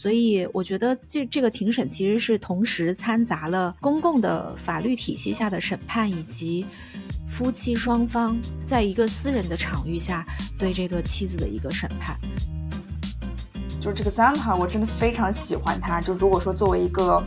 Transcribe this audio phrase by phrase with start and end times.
[0.00, 6.64] 所以我觉得这这个庭审其实是同时掺杂了公共的法律体系下的审判，以及
[7.26, 10.24] 夫妻双方在一个私人的场域下
[10.56, 12.16] 对这个妻子的一个审判。
[13.80, 16.00] 就是这个 Santa，我真的非常喜欢他。
[16.00, 17.20] 就如果说作为一个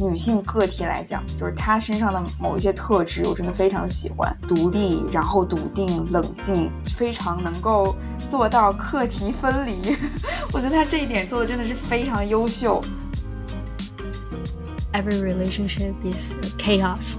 [0.00, 4.36] 女性个体来讲，就是她身上的某一些特质，我真的非常喜欢。
[4.46, 7.96] 独立，然后笃定、冷静，非常能够
[8.28, 9.96] 做到课题分离。
[10.52, 12.80] 我觉得她这一点做的真的是非常优秀。
[14.92, 17.16] Every relationship is chaos。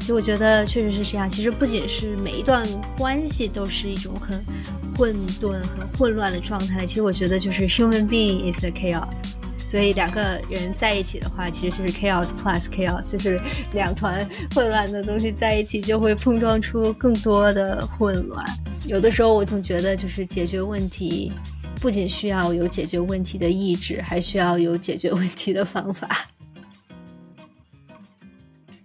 [0.00, 1.28] 其实我觉得确实是这样。
[1.28, 2.66] 其实不仅是每一段
[2.98, 4.44] 关系都是一种很
[4.96, 6.84] 混沌、很混乱的状态。
[6.84, 9.34] 其实我觉得就是 human being is a chaos。
[9.66, 13.40] 所以两个人在一起的话，其实就是 chaos plus chaos，就是
[13.72, 18.46] 两团混乱的东西在一起，就会碰撞出更多的混乱。
[18.86, 21.32] 有的时候我总觉得，就是解决问题
[21.80, 26.08] 不仅需要有解决问题的意志，还需要有解决问题的方法。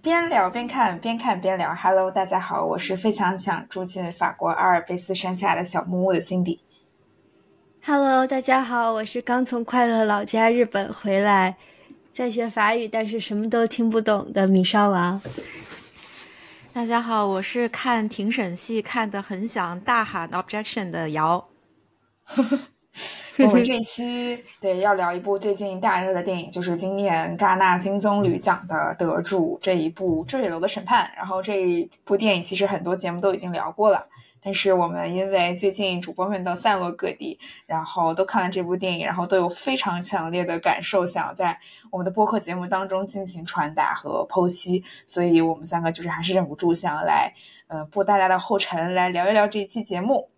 [0.02, 1.75] 边聊边看，边看边聊。
[1.75, 6.58] Hello，大家好，我是非常想住进法国阿尔卑斯山下的小木屋的 Cindy。
[7.92, 11.58] Hello，大家好，我是刚从快乐老家日本回来，
[12.12, 15.20] 在学法语，但是什么都听不懂的米烧王。
[16.72, 21.44] 大家好，我是看庭审戏看的很想大喊 objection 的瑶。
[23.40, 31.06] 我们这一期对要聊一部最近大热的电影，就是今年戛纳金棕榈奖的得主这一部《坠楼的审判》。
[31.18, 34.06] 然后这一部电影其实很多节目都已经聊过了，
[34.42, 41.59] 但是我们因为最近主播们都散落各地，然后都看了这部电影，然后都有非常强烈的感受，想要在
[41.92, 47.34] 我们的播客节目当中进行传达和剖析，所以我们三个就是还是忍不住想要来，
[47.68, 50.30] 呃，步大家的后尘，来聊一聊这一期节目。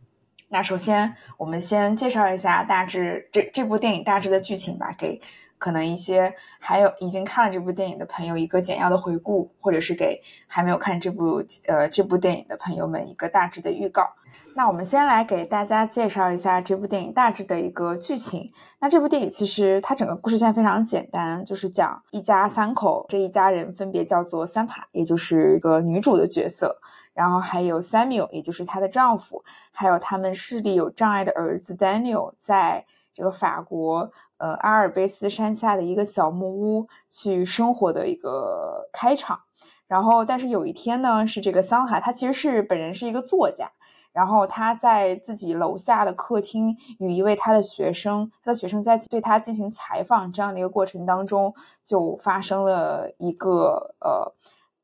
[0.50, 5.22] 那首先，我们先介绍一下大致这这部电影大致的剧情吧，给
[5.62, 14.10] 可能一些还有已经看了这部电影的朋友一个简要的回顾，或者是给还没有看这部呃这部电影的朋友们一个大致的预告。
[14.56, 18.52] 那我们先来给大家介绍一下这部电影大致的一个剧情。
[18.80, 26.76] 那这部电影其实它整个故事线非常简单，就是讲一家三口，这一家人分别叫做桑塔，也就是一个女主的角色。
[27.14, 34.10] 然后还有 Samuel，也就是她的丈夫，还有他们视力有障碍的儿子 Daniel，在这个法国
[34.42, 39.40] 呃阿尔卑斯山下的一个小木屋去生活的一个开场。
[39.88, 43.72] 然后，但是有一天呢，是这个桑海，他其实是本人是一个作家，
[44.12, 51.54] 然后他在自己楼下的客厅与一位他的学生，他的学生在对他进行采访这样的一个过程当中，
[51.84, 54.34] 就发生了一个呃。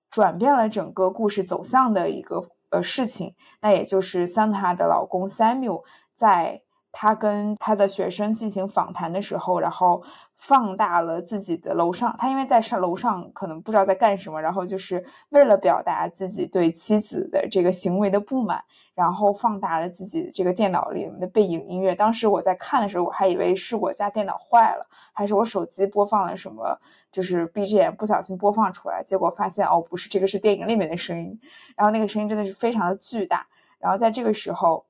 [0.09, 5.84] 转变了整个故事走向的一个呃事情，那也就是桑塔的老公 Samuel
[6.16, 6.63] 在
[7.00, 10.02] 他跟他的学生进行访谈的时候，然后
[10.35, 18.63] 放大了自己的楼上，他因为在上楼上可能不知道在干什么，然后就是为了表达自己对妻子的这个行为的不满。
[18.96, 21.94] 然后放大了自己这个电脑里面的背景音乐。
[21.94, 24.84] 当时我在看的时候，我还以为是我家电脑坏了，
[25.14, 26.75] 还是我手机播放了什么，
[27.12, 29.03] 就是 BGM 不小心播放出来。
[29.03, 31.40] 结果发现哦，不是，这个是电影里面的声音。
[31.75, 33.46] 然后那个声音真的是非常的巨大。
[33.78, 34.84] 然后在这个时候，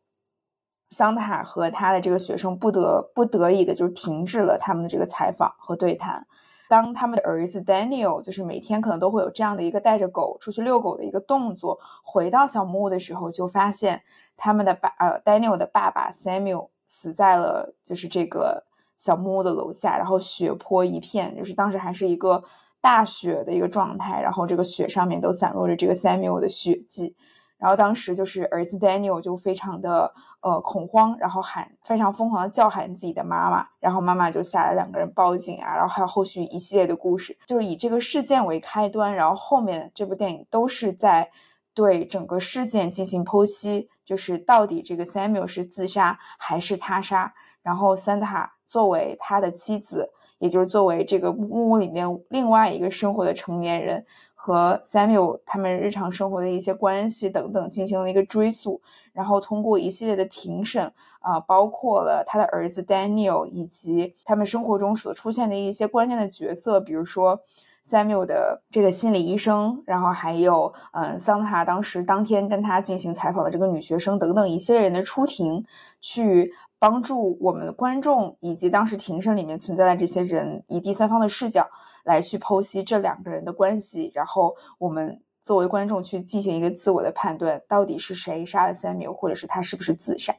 [0.89, 6.25] 桑塔和他的这个学生不得不得已的就停止了他们的这个采访和对谈。
[6.69, 14.01] 当他们的儿子 Daniel 就是每天可能都会有这样的一个带着狗出去遛狗的一个动作，回到小木屋的时候，就发现
[14.35, 18.65] 他们的爸呃 Daniel 的爸爸 Samuel 死在了就是这个
[18.97, 22.43] 小木屋的楼下，然后血泊一片，就是当时还是一个
[22.81, 27.15] 大雪的一个状态，然后这个雪上面都散落着这个 Samuel 的血迹。
[27.57, 41.29] 然后当时就是儿子 Daniel 就非常的呃恐慌，然后喊非常疯狂的叫喊自己的妈妈，然后妈妈就下来两个人报警啊，然后还有后续一系列的故事，就是以这个事件为开端，然后后面这部电影都是在
[41.73, 54.05] 对整个事件进行剖析，就是到底这个 Samuel 是自杀还是他杀，然后 Santa 作为他的妻子，也就是作为这个木屋里面另外一个生活的成年人。
[54.47, 60.89] 和 Samuel 他们日常生活的一些关系等等进行了一个追溯，然后通过一系列的庭审
[61.19, 67.41] 啊，包括了他的儿子 Daniel 以及他们生活中所出现的一些关键的角色，比如说
[67.85, 75.65] Samuel 的这个心理医生，然后还有嗯桑塔当时当天跟他进行采访的这个女学生等等一些人的出庭
[75.99, 76.53] 去。
[76.79, 81.67] 帮助我们的观众以及当时庭审里面存在的这些人，以第三方的视角
[82.03, 90.35] 来去剖析这两个人的关系，然后我们作为观众去进行一个自我的判断，到底是谁杀了 Samuel，或者是他是不是自杀。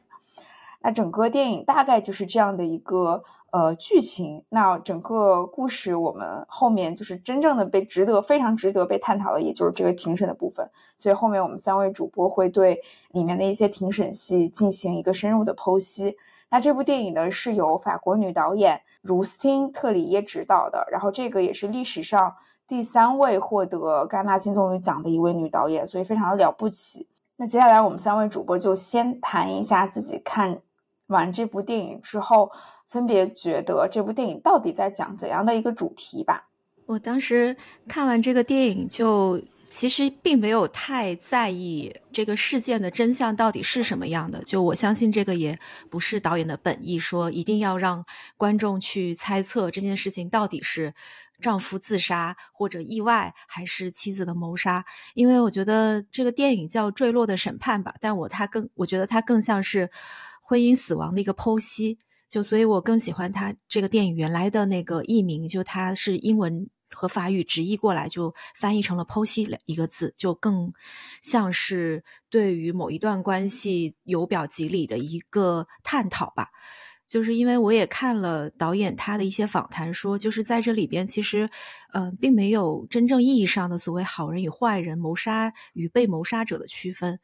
[0.81, 3.21] 那整个电影大概就是这样的一个
[3.51, 4.43] 呃剧情。
[4.49, 10.69] 那整个故事我们后面就是真正的被值得非常值得被探讨的，也就是这个庭审的部分。
[10.95, 12.79] 所以后面我们三位主播会对
[13.11, 16.15] 里面的一些庭审戏进行一个深入的剖析。
[16.51, 22.35] 那这部电影呢是由法国女导演茹斯汀特里耶执导的，然后这个也是历史上
[22.67, 27.07] 第三位获得戛纳金棕榈奖的一位女导演，所以非常的了不起。
[27.37, 30.59] 那接下来我们三位主播就先谈一下自己看
[31.07, 32.51] 完这部电影之后，
[32.89, 36.49] 分别觉得这部电影到底在讲怎样的一个主题吧。
[36.87, 37.55] 我当时
[37.87, 39.41] 看完这个电影就。
[39.71, 45.59] 其实并没有太在意这个事件的真相到底是什么样的，就我相信这个也
[45.91, 48.03] 不是导演的本意，说一定要让
[48.35, 50.95] 观众去猜测这件事情到底是
[51.39, 54.83] 丈夫自杀或者意外还是妻子的谋杀，
[55.13, 59.91] 因为我觉得这个电影叫《坠落的审判》吧，但我它更我觉得它更像是
[60.41, 61.99] 婚姻死亡的一个剖析，
[62.29, 66.69] 就所以我更喜欢他这个电影原来的那个译名，就它是英文。
[66.91, 70.73] 和法语直译过来就翻译成了“剖析”一个字，就更
[71.21, 76.49] 像是对于某一段关系由表及里的一个探讨吧。
[77.07, 81.47] 就是因为我也看了导演他的一些访谈，说就是在这里边其实，
[81.93, 87.19] 嗯，并没有真正意义上的所谓好人与坏人、谋杀与被谋杀者的区分。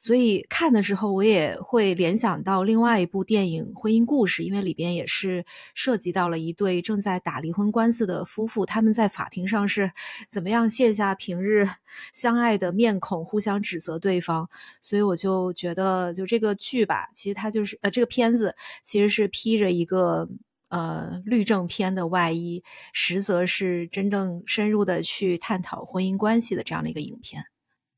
[0.00, 5.44] 所以看的时候，我也会联想到另外一部电影《婚姻故事》，因为里边也是
[5.74, 9.90] 涉及到了一对正在打离婚官司的夫妇，他们在法庭上是
[10.28, 11.68] 怎么样卸下平日
[12.12, 14.48] 相爱的面孔，互相指责对方。
[14.80, 18.54] 所以我就觉得，就这个剧吧，其实它就是呃，这个片子
[18.84, 20.28] 其实是披着一个
[20.68, 22.62] 呃律政片的外衣，
[22.92, 27.44] 实则是真正深入的去探讨婚姻关系的这样的一个影片。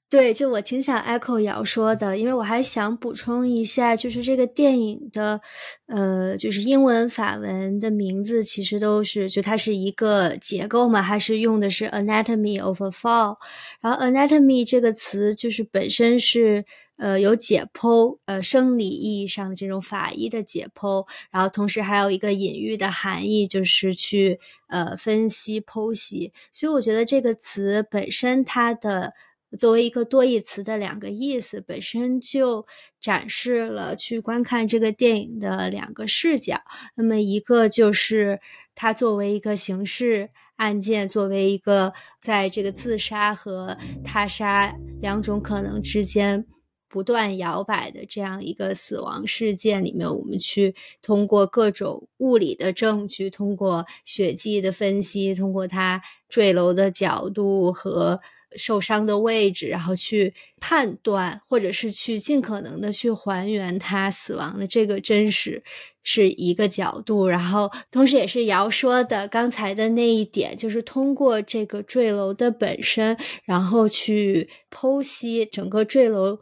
[0.09, 5.41] 对，就我挺想 echo 瑶说的，因为我还想补充一下，就是这个电影的，
[5.87, 13.37] 呃，就是英文、法文的名字其实都是，就它是一个结构嘛，还是用的是 anatomy of a fall。
[13.81, 16.65] 然后 anatomy 这个词就是本身是，
[17.01, 24.39] 呃，有解剖，呃，生理意义上的这种法医的解剖，然后同时还有一个隐喻的含义，就是去
[24.69, 26.33] 呃分析剖析。
[26.53, 29.15] 所以我觉得这个词本身它的。
[29.59, 32.65] 作为一个多义词的两个意思，本身就
[33.01, 36.61] 展示了去观看这个电影的两个视角。
[36.95, 38.41] 那么，一个就是
[38.77, 46.47] 它作为一个刑事案件，作为一个在这个自杀和他杀两种可能之间
[46.91, 58.21] 不断摇摆的这样一个死亡事件里面，我们去通过各种物理的证据，通过血迹的分析，通过他坠楼的角度和。
[58.57, 65.63] 受伤的位置，然后去判断，或者是去尽可能的去还原他死亡的这个真实，
[66.03, 67.29] 是一个角度。
[67.29, 76.41] 然后，同时也是瑶说的刚才的那一点，就是通过这个坠楼的本身，然后去剖析整个坠楼。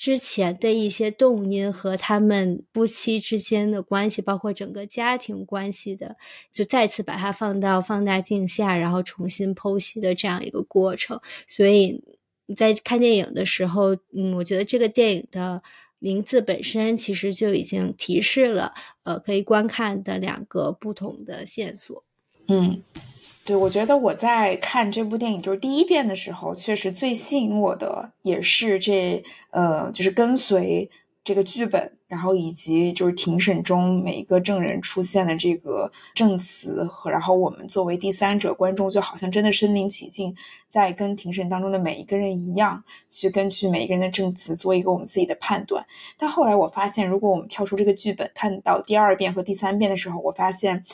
[0.00, 6.16] 之前的一些动因和他们夫妻之间的关系，包括整个家庭关系的，
[6.50, 11.20] 就再次把它放到放大镜下，然后重新剖析的这样一个过程。
[11.46, 12.02] 所以
[12.46, 15.62] 你在看电影的时候，嗯，我觉得这个电影的
[15.98, 22.02] 名字本身其实就已经提示了，呃，可以观看的两个不同的线索。
[22.48, 22.82] 嗯。
[23.50, 30.88] 对，我觉得我在看这部电影就是第一遍的时候，确实最吸引我的也是这呃，就是跟随
[31.24, 40.32] 这个剧本，然后以及就是庭审中每一个证人出现的这个证词，和然后我们作为第三者观众，就好像真的身临其境，
[40.68, 45.84] 在跟庭审当中的每一个人一样，去根据每一个人的证词做一个我们自己的判断。
[46.16, 50.84] 但后来我发现，如果我们跳出这个剧本，看到第二遍和第三遍的时候，我发现。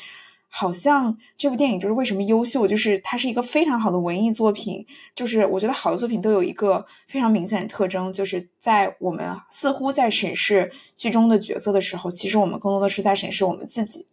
[0.58, 4.86] 好像这部电影就是为什么优秀，就是它是一个非常好的文艺作品。
[5.14, 14.06] 就是我觉得好的作品都有一个非常明显的特征，就是在我们似乎在审视剧中的角色的时候，其实我们更多的是在审视我们自己。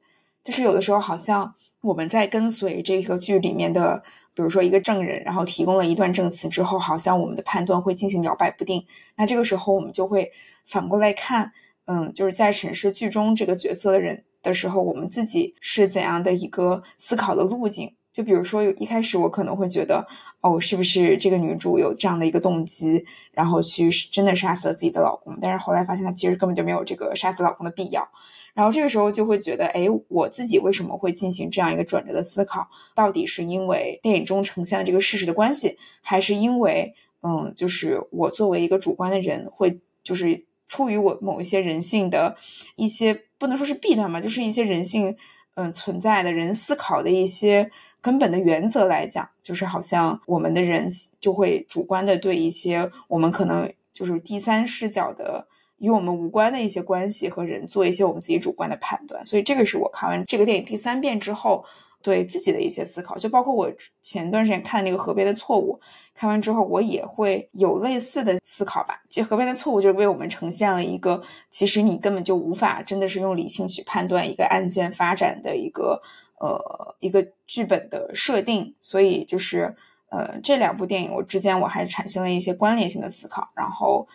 [0.43, 8.85] 就是有的时候好像我们在跟随这个剧里面的，比如说一个证人，然后提供了一段证词之后，好像我们的判断会进行摇摆不定。
[9.15, 10.29] 那这个时候我们就会
[10.65, 11.53] 反过来看，
[11.85, 14.25] 嗯，就是在审视剧中这个角色的人。
[14.43, 17.95] 的时候，我们自己是怎样的一个思考的路径？
[18.11, 20.05] 就比如说，一开始我可能会觉得，
[20.41, 25.35] 哦，是不是这个女主有这样的一个动机，然后去真的杀死了自己的老公？
[25.41, 28.07] 但是后来发现，她其实根本就没有这个杀死老公的必要。
[28.53, 32.67] 然后这个时候就会觉得，哎，我自己为什么会进行这样一个转折的思考？
[32.93, 40.45] 到底是因为电影中呈现的这个事实的关系，还是因为，嗯，就是我作为一个主观的人会就是。
[40.73, 42.35] 出于我某一些人性的
[42.75, 45.15] 一些不能说是弊端嘛，就是一些人性
[45.53, 47.69] 嗯存在的人思考的一些
[48.01, 50.87] 根本的原则来讲，就是好像我们的人
[51.19, 61.63] 就会主观的对一些我们可能就是第三视角的与我们无关的一些关系和人做一些我们自己主观的判断，所以这个是我看完这个电影第三遍之后。
[62.03, 65.79] 对自己的一些思考，就包括我前段时间看那个《河边的错误》，
[66.13, 69.01] 看完之后我也会有类似的思考吧。
[69.09, 76.01] 其实《河边的错误》就是为我们呈现了一个，其实你根本就无法真的是用理性去判断一个案件发展的一个
[76.41, 78.75] 呃一个剧本的设定。
[78.81, 79.73] 所以就是
[80.09, 84.05] 呃这两部电影我之间我还产生了一些关联性的思考，然后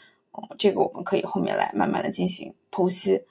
[0.58, 3.22] 这个我们可以后面来慢慢的进行剖析。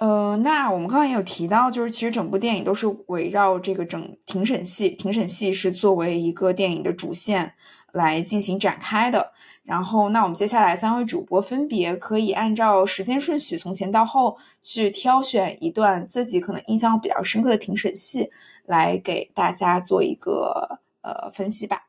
[0.00, 7.52] 呃，那我们刚刚也有提到，就是其实整部电影都是围绕这个整庭审戏，庭审戏是作为一个电影的主线
[7.92, 9.32] 来进行展开的。
[9.64, 18.30] 然后，那我们接下来三位主播分别可以按照时间顺序从前到后去挑选一段自己可能印象比较深刻的庭审戏，
[18.66, 21.87] 来给大家做一个呃分析吧。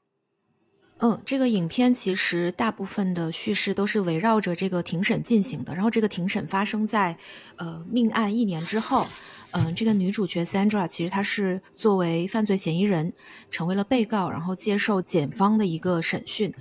[1.01, 5.73] 嗯，这个影片其实大部分的叙事都是围绕着这个庭审进行的。
[5.73, 7.17] 然后这个庭审发生在，
[7.55, 9.07] 呃，命案一年之后。
[9.51, 13.13] 嗯，这个女主角 Sandra 其实她是作为犯罪嫌疑人
[13.49, 16.53] 成为了被告，然后接受检方的一个审讯。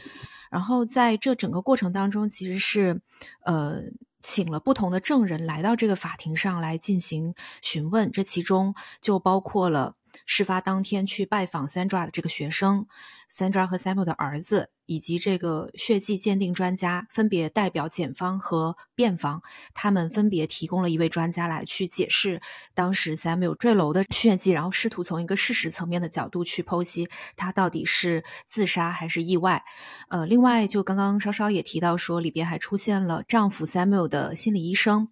[0.51, 3.03] 然后在这整个过程当中，其实是
[3.45, 3.83] 呃
[4.23, 8.11] 请了不同的证人来到这个法庭上来进行询问。
[8.11, 9.98] 这其中就包括了。
[10.29, 12.87] 事发当天去拜访 Sandra 的这个学生
[13.31, 19.43] ，Sandra 和 Samuel 的儿子，以及这个血迹鉴定专家，分别代表检方和辩方，
[19.75, 22.41] 他们分别提供了一位专家来去解释
[22.73, 29.63] 当时 Samuel 坠楼的血迹，然后试图从一个事实层面的角度去剖析他到底是自杀还是意外。
[30.09, 35.11] 呃，另外就刚刚稍稍也提到说，里边还出现了丈夫 Samuel 的心理医生。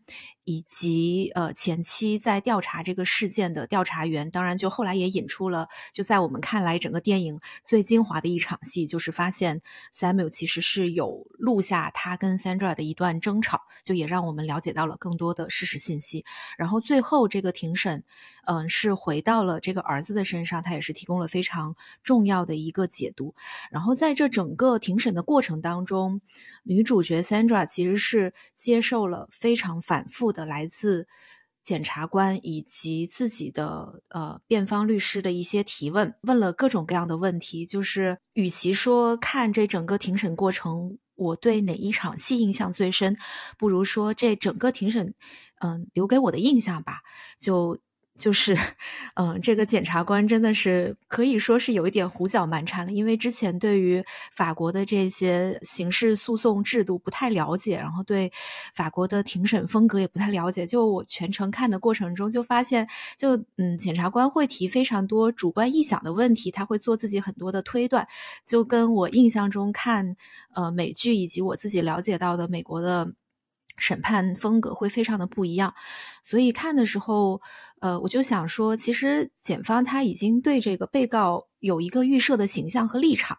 [0.48, 9.60] 以及呃前期在调查这个事件的调查员，当然就后来也引出了，就在我们看来整个电影最精华的一场戏，就是发现
[9.94, 16.24] Samuel 其实是有录下他跟 Sandra 的一段争吵，就也让我们了解到了更多的事实信息。
[16.58, 18.04] 然后最后这个庭审，
[18.46, 23.34] 嗯，是回到了这个儿子的身上，他也是提供了非常重要的一个解读。
[23.70, 26.20] 然后在这整个庭审的过程当中，
[26.62, 30.26] 女主角 Sandra 其实是接受了非常反复。
[30.36, 31.06] 的来自
[31.66, 37.66] 检察官以及自己的呃辩方律师的一些提问，问了各种各样的问题。
[37.66, 43.16] 就是与其说看这整个庭审过程，我对哪一场戏印象最深，
[43.58, 45.14] 不如说这整个庭审，
[45.58, 47.00] 嗯，留给我的印象吧，
[47.36, 47.80] 就。
[48.18, 48.56] 就是，
[49.14, 58.32] 嗯，这个检察官真的是可以说是有一点胡搅蛮缠了，因为之前对于法国的这些刑事诉讼制度不太了解，然后对
[58.74, 60.66] 法国的庭审风格也不太了解。
[60.66, 68.08] 就我全程看的过程中，就发现，就嗯，检察官会提非常多主观臆想的问题，他会做自己很多的推断，
[68.46, 70.16] 就跟我印象中看
[70.54, 73.12] 呃美剧以及我自己了解到的美国的。
[73.76, 75.74] 审判风格会非常的不一样，
[76.24, 77.40] 所以看的时候，
[77.80, 83.38] 呃，我就想说，其实检方他已经对这个被告有一个预设的形象和立场，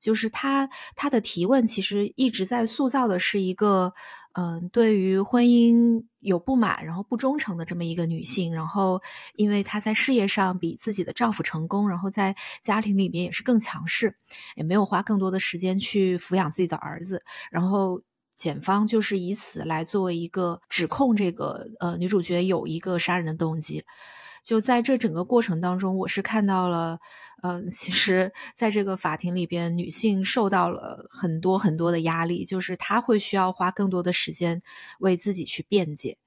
[0.00, 3.94] 就是他他的提问其实一直在塑造的是一个，
[4.32, 9.00] 嗯，对于婚姻有不满，然后不忠诚的这么一个女性，然后
[9.34, 14.16] 因为她在事业上比自己的丈夫成功，然后在家庭里面也是更强势，
[14.56, 18.02] 也没有花更多的时间去抚养自己的儿子，然后。
[18.36, 23.84] 检方就是以此来作为一个指控，这个呃女主角有一个杀人的动机。
[24.44, 27.00] 就在这整个过程当中，我是看到了，
[27.42, 34.62] 嗯，其实在这个法庭里边，女性受到了很多很多的压力，就是她会需要花更多的时间
[35.00, 36.18] 为自己去辩解。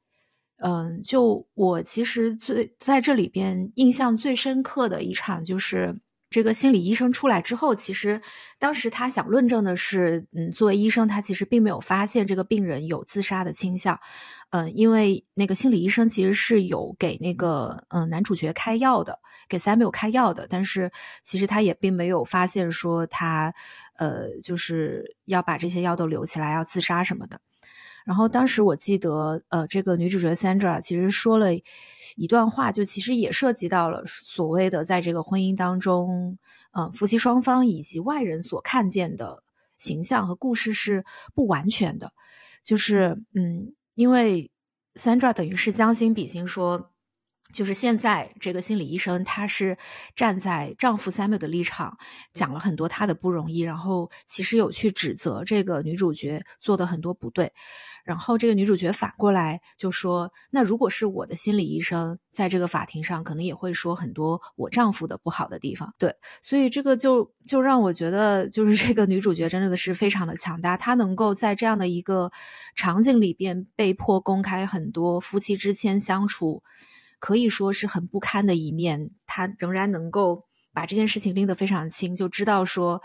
[0.57, 5.99] 嗯，就我其实最在这里边印象最深刻的一场就是。
[6.29, 8.21] 这个心理医生出来之后，其实
[8.59, 13.99] 当时他想论证的是，嗯，作为医生，他其实并没有发现这个病人有自杀的倾向，
[14.51, 20.91] 嗯，因为那个心理医生其实是有给那个嗯男主角开药的，给 Sam 有开药的，但是
[21.23, 23.51] 其实他也并没有发现说他，
[23.95, 27.41] 呃，就是要把这些药都留起来要自杀什么的。
[28.05, 31.49] 然后当时我记得，呃，这个女主角 Sandra 其实说了
[32.15, 36.37] 一段话，就其实也涉及到了所谓的在这个婚姻当中，
[36.71, 39.43] 呃，夫妻双方以及外人所看见的
[39.77, 42.13] 形象和故事是不完全的。
[42.63, 44.51] 就是，嗯，因为
[44.95, 46.91] Sandra 等于是将心比心说，
[47.53, 49.77] 就是现在这个心理医生她是
[50.15, 51.97] 站在丈夫 Samuel 的立场，
[52.33, 57.51] 讲了很多她的不容易，然后其实有去指责这个女主角做的很多不对。
[58.05, 72.31] 然后这个女主角反过来就说：“那如果是我的心理医生，在这个法庭上，可能也会说很多我丈夫的不好的地方。”对，所以这个就就让我觉得，就是这个女主角真的是非常的强大，她能够在这样的一个
[72.75, 76.63] 场景里边被迫公开很多夫妻之间相处
[77.19, 83.01] 可以说是很不堪的一面，她仍然能够把这件事情拎得非常清，就知道说，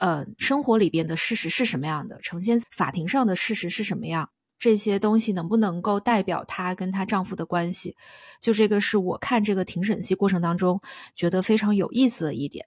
[0.00, 4.30] 呃，生活里边的事实是什么样的，呈现法庭上的事实是什么样。
[4.58, 7.94] 这些东西能不能够代表她跟她丈夫的关系？
[8.40, 10.80] 就这个是我看这个庭审戏过程当中
[11.14, 12.66] 觉得非常有意思的一点。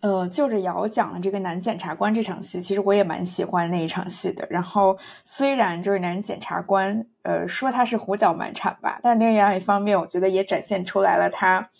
[0.00, 4.46] 呃，就着瑶讲的这个男检察官这场戏，其实我也蛮喜欢那一场戏的。
[4.50, 11.70] 然后虽然就是男检察官，呃，说他是胡搅蛮缠吧，但是另外一方面，我觉得也展现出来了他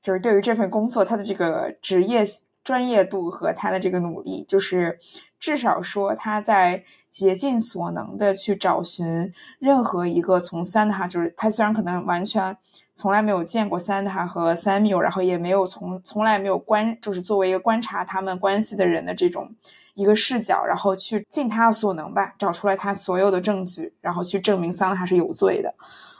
[0.00, 2.24] 就是对于这份工作他的这个职业
[2.64, 4.98] 专业度和他的这个努力，就是
[5.38, 6.84] 至少说他在。
[7.08, 12.54] 竭尽所能的去找寻任何一个从三的哈，就是他虽然可能完全
[12.96, 19.48] 从来没有见过 Santa 和 Samuel，，然后也没有从从来没有观，就是作为一个观察他们关系的人的这种
[19.94, 25.72] 一个视角，然后去尽他所能吧，找出来他所有的证据，然后去证明 Santa 是有罪的。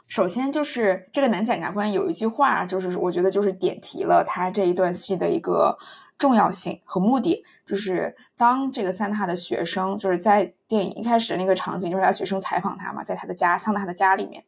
[0.06, 5.76] 首先就是这个男检察官有一句话，就是我觉得就是点题了他这一段戏的一个。
[6.18, 14.42] 重要性和目的就是，当这个三塔的学生就是在电影一开始的那个场景，就是他学生采访他嘛，在他的家，桑塔的家里面。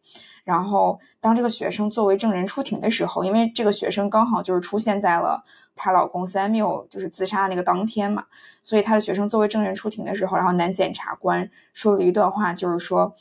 [0.45, 5.45] 然后，当这个学生作为证人出庭的时候，因为这个学生刚好就是出现在了
[5.77, 8.25] 她老公 Samuel 就是自杀的那个当天嘛，
[8.63, 13.15] 所以他的学生作为证人出庭的时候，然后男检察官说了一段话，就是说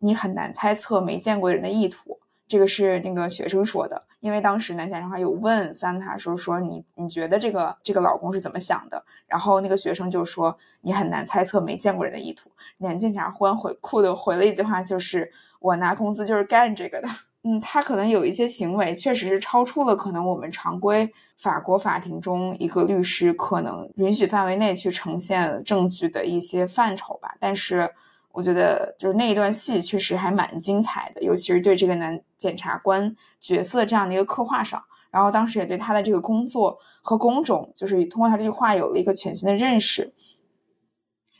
[0.00, 2.18] 你很难猜测没见过人的意图。
[2.46, 9.04] 这个是那个学生说的，因为当时男检察官有问桑塔说说你你觉得这个这个老公是怎么想的？
[9.26, 12.50] 然后那个学生就说你很难猜测没见过人的意图。
[12.78, 17.08] 男检察官回酷的回了一句话，就是我拿工资就是干这个的。
[17.42, 27.90] 嗯，他可能有一些行为确实是超出了可能我们常规法国法庭中一个律师可能允许范围内去呈现证据的一些范畴吧，但是。
[28.34, 40.12] 我觉得就是那一段戏确实还蛮精彩的，尤其是对这个男检察官角色这样的一个刻画上，然后当时也对他的这个工作和工种，就是通过他这句话有了一个全新的认识。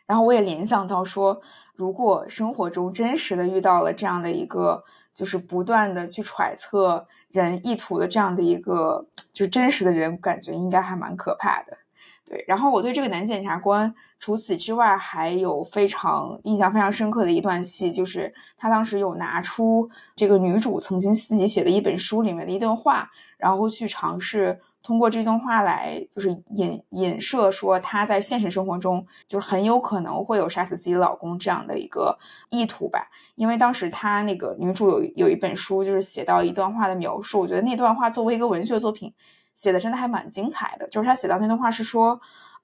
[0.06, 1.40] 然后我也联想到说，
[1.74, 11.78] 如果生活中真实的遇到了这样的一个，就是不断的去揣测人意图的这样的一个，就是真实的人，感觉应该还蛮可怕的。
[12.26, 33.06] 对，然后我对这个男检察官，除此之外，还有非常印象非常深刻的一段戏，就是他当时有拿出这个女主曾经自己写的一本书里面的一段话，然后去尝试通过这段话来，就是引引射说他在现实生活中就是很有可能会有杀死自己老公这样的一个意图吧。
[33.34, 39.12] 因为当时他那个女主有有一本书，就是写到一段话的描述，我觉得那段话作为一个文学作品。
[39.54, 42.20] 写的真的还蛮精彩的，就是他写到那段话是说，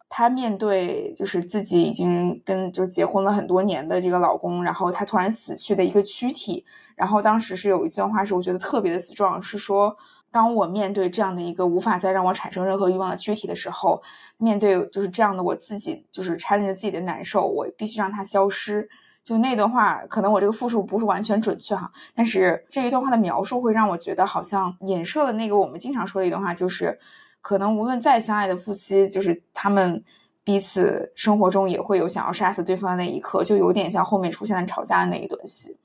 [0.08, 6.64] 他面对就是自己已经跟就结婚了很多年的这个老公，然后他突然死去的一个躯体，
[6.96, 9.96] 然后当时是有一段话是我觉得特别的 strong，是说，
[10.32, 14.02] 当我面对这样的一个无法再让我产生任何欲望的躯体的时候，
[14.36, 18.88] 面对就是这样的我自己就是掺着自己的难受，我必须让它消失。
[19.22, 26.98] 就那段话，可能我这个复述不是完全准确哈，但是这一段话的描述会让我觉得好像影射了那个我们经常说的一段话，就是
[27.40, 30.02] 可能无论再相爱的夫妻，就是他们
[30.42, 35.78] 彼此生活中也会有想要杀死对方的那一刻，就有点像后面出现的吵架的那一段戏。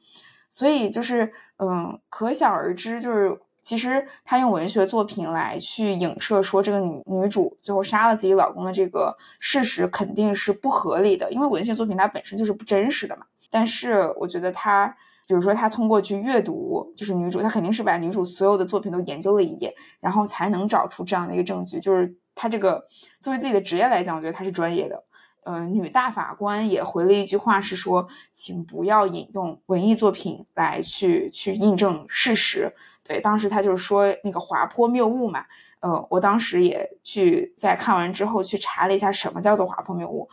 [0.49, 13.25] 所以就是嗯，可想而知，就是其实他用文学作品来去影射说这个女女主最后杀了自己老公的这个事实肯定是不合理的，因为文学作品它本身就是不真实的嘛。
[13.49, 14.87] 但是我觉得他，
[15.25, 21.79] 比如说他通过去阅读，就是女主，他肯定是把女主所有的作品都研究了一遍，然后才能找出这样的一个证据。
[21.79, 22.85] 就是他这个
[23.19, 25.03] 作为自己的职业来讲，我觉得他是专业的。
[25.45, 32.71] 嗯，女大法官也回了一句话，是说，请不要引用文艺作品来去去印证事实。
[33.05, 35.45] 对，当时他就是说那个滑坡谬误嘛。
[35.81, 40.27] 嗯，我当时也去在看完之后去查了一下，什么叫做滑坡谬误。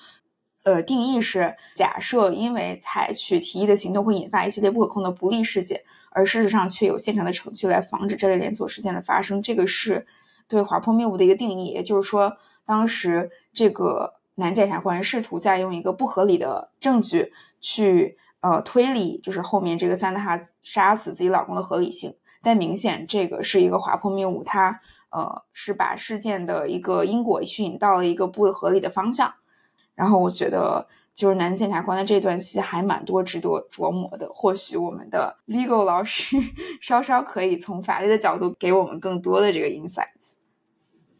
[0.64, 9.42] 呃，定义是假设因为采取提议的行动会引发一系列不可控的不利事件，而事实上却有现成的程序来防止这类连锁事件的发生。
[9.42, 10.06] 这个是
[10.48, 29.32] 对滑坡谬误的一个定义，也就是说，当时这个男检察官试图在用一个不合理的证据去呃推理，就是后面这个三塔杀死自己老公的合理性，但明显这个是一个滑坡谬误，它呃是把事件的一个因果去引到了一个不合理的方向。
[29.94, 34.28] 然后我觉得就是男检察官的这段戏还蛮多值得琢磨的。
[34.34, 36.36] 或许我们的 legal 老师
[36.80, 40.32] 稍稍可以从法律的角度给我们更多的这个 insights。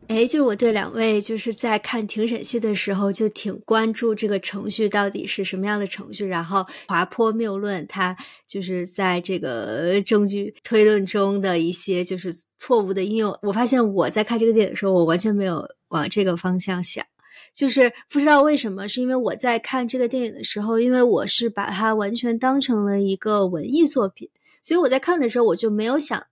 [0.09, 8.15] 哎，就我对两位就是在看庭审戏的时候，就挺关注这个程序到底是什么样的程序，然后滑坡谬论，它
[8.47, 13.35] 就是在这个证据推论中的一些就是错误的应用。
[13.41, 17.03] 我发现我在看这个电影的时候，我完全没有往这个方向想，
[17.55, 24.29] 就是不知道为什么，是因为我在看这个电影的时候，因为我是把它完全当成了一个文艺作品，
[24.63, 26.23] 所以我在看的时候，我就没有想。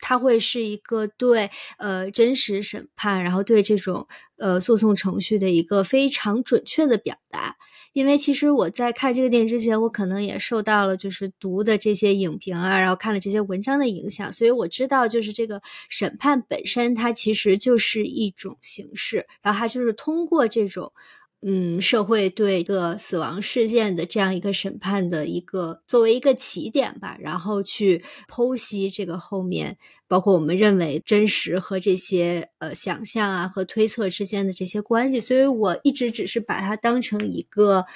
[0.00, 4.06] 它会是一个对呃真实审判，然后对这种
[4.36, 7.56] 呃诉讼程序的一个非常准确的表达。
[7.94, 20.92] 因为其实我在看这个电影之前，我可能也受到了就是读的这些影评啊，然后看了这些文章的影响，所以我知道就是这个审判本身它其实就是一种形式，然后它就是通过这种。
[21.40, 37.86] 嗯，社会对一个死亡事件的这样一个审判的一个作为一个起点吧，然后去剖析这个后面，包括我们认为真实和这些呃想象啊和推测之间的这些关系，所以我一直只是把它当成一个。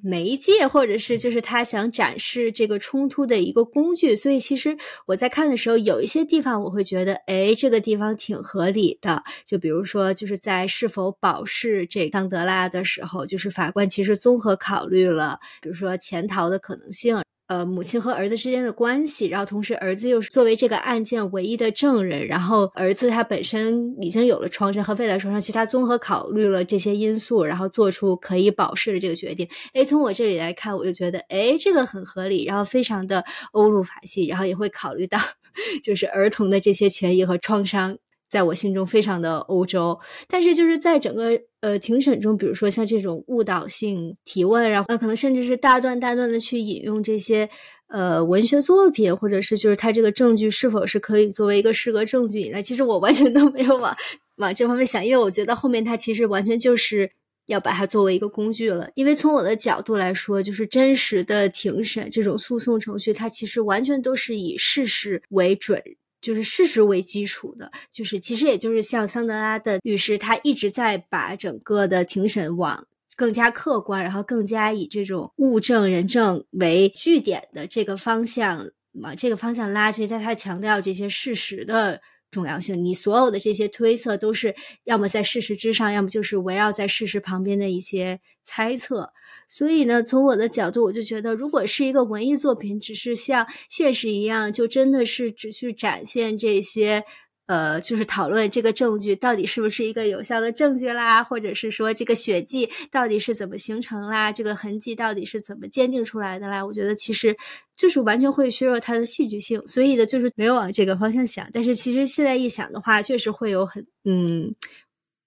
[0.00, 9.24] 媒介，或者是就是他想展示这个冲突的一个工具，所以其实我在看的时候，有一些地方我会觉得，哎，这个地方挺合理的。
[9.44, 17.22] 就比如说，就是在是否保释这当德拉的时候，就是法官其实综合考虑了，比如说潜逃的可能性。
[17.48, 29.48] 呃，母亲和儿子之间的关系，然后同时儿子又是作为这个案件唯一的证人，然后儿子他本身已经有了创伤和未来创伤，其实他综合考虑了这些因素，然后做出可以保释的这个决定。
[29.72, 35.18] 哎，从我这里来看，我就觉得，哎，这个很合理，然后非常的欧陆法系，然后也会考虑到
[35.82, 37.96] 就是儿童的这些权益和创伤。
[38.28, 47.48] 在我心中非常的欧洲，但是就是在整个呃庭审中，比如说像这种误导性提问，然后呃可能甚至是大段大段的去引用这些
[47.88, 53.96] 呃文学作品，或者是就是他这个证据是否是可以作为一个适格证据来，其实我完全都没有往
[54.36, 57.10] 往这方面想，因为我觉得后面他其实完全就是
[57.46, 58.90] 要把它作为一个工具了。
[58.94, 65.82] 因为从我的角度来说，就是真实的庭审这种诉讼程序，它其实完全都是以事实为准。
[66.20, 82.00] 就是事实为基础的，就是其实也就是像桑德拉的律师，他一直在把整个的庭审往更加客观，然后更加以这种物证人证为据点的这个方向往这个方向拉，去，在他强调这些事实的
[82.30, 82.84] 重要性。
[82.84, 84.54] 你所有的这些推测都是
[84.84, 89.12] 要么在事实之上，要么就是围绕在事实旁边的一些猜测。
[89.48, 97.02] 所以呢，从我的角度，我就觉得，如果是一个文艺作品，只是像现实一样，就真的是只去展现这些，
[97.46, 107.34] 呃，就是讨论这个证据到底是不是一个有效的证据啦，或者是说这个血迹到底是怎么形成啦，这个痕迹到底是怎么鉴定出来的啦，我觉得其实
[107.74, 109.66] 就是完全会削弱它的戏剧性。
[109.66, 111.48] 所以呢，就是没有往这个方向想。
[111.54, 114.54] 但是其实现在一想的话，确实会有很，嗯，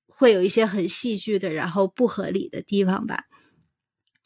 [0.05, 3.23] 会有一些很戏剧的，然后不合理的地方吧。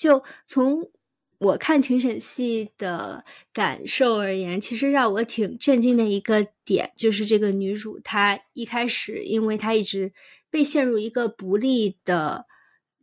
[0.06, 0.92] 就从
[1.40, 10.14] 我看庭审戏的感受而言，其实让我挺震惊的一个点，就是这个女主她一开始，因为她一直
[10.52, 12.46] 被陷入一个不利的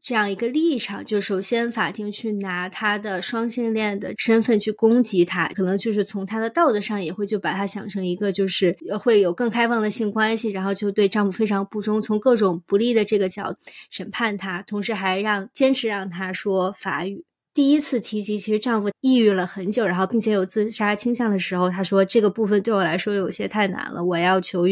[0.03, 13.55] 这样一个立场，就首先法庭去拿她的双性恋的身份去攻击她，可能就是从她的道德上也会就把她想成一个就是会有更开放的性关系，然后就对丈夫非常不忠，从各种不利的这个角
[13.91, 17.25] 审判她，同时还让坚持让她说法语。
[17.55, 24.65] 第一次提及，其实丈夫抑郁了很久，然后并且有自杀倾向的时候，她说这个部分对我来说有些太难了，我要求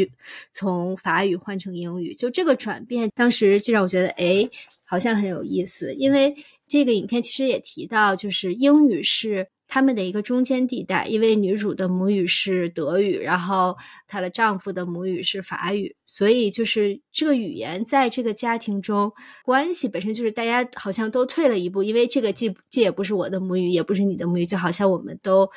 [0.50, 2.14] 从法语换成英语。
[2.14, 4.48] 就这个转变，当时就让我觉得，哎，
[4.90, 6.34] 好像很有意思，因为
[6.66, 9.46] 这个影片其实也提到，就是英语是。
[9.72, 13.76] 他们的一个中间地带，因为女主的母语是德语，然后
[14.08, 19.12] 她的丈夫的母语是法语，所以就是这个语言在这个家庭中
[19.44, 25.48] 关系本身就是大家好像都退了一步，因为这个既既也不是我的母语，也不是你的母语，就好像我们都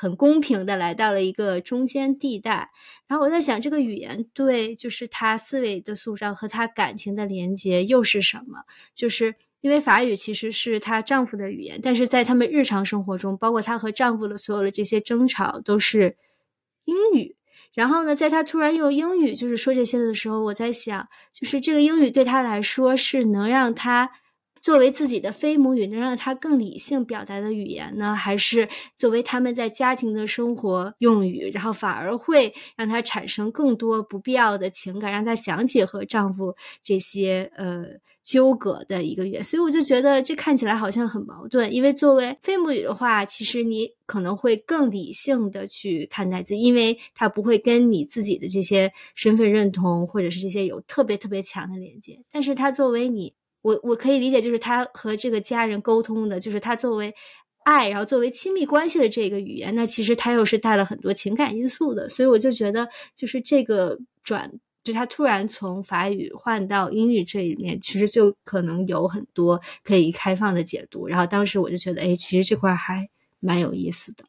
[0.00, 2.70] 很公平的来到了一个中间地带。
[3.06, 8.64] 然后我在想，这个语言对就是他思维的塑造和他感情的连接又是什么？
[8.94, 9.34] 就是。
[9.62, 16.16] 因为法语其实是她丈夫的语言，但是在他们日常生活中，包括她和丈夫的所有的这些争吵都是
[16.86, 17.36] 英语。
[17.74, 24.10] 然后呢，在她突然用英语就是说这些的时候，我在想，就是这个英语对她来说是能让她
[24.60, 37.84] 作为自己的非母语能让他更理性表达的语言呢，还是作为他们在家庭的生活用语，然后反而会让他产生更多不必要的情感，让他想起和丈夫这些呃
[38.22, 39.42] 纠葛的一个语言。
[39.42, 53.32] 所以我就觉得这看起来好像很矛盾，因为作为非母语的话，其实你可能会更理性的去看待自己，因为他不会跟你自己的这些身份认同或者是这些有特别特别强的连接，但是他作为你。
[53.62, 57.14] 我我可以理解，就是他和这个家人沟通的，就是他作为
[57.64, 64.50] 爱，然后作为亲密关系的这个语言，那其实他又是带了很多情感因素的，所以我就觉得，就是这个转，
[64.82, 71.06] 就他突然从法语换到英语这里面，其实就可能有很多可以开放的解读。
[71.06, 74.24] 然后当时我就觉得，哎，其实这块还蛮有意思的，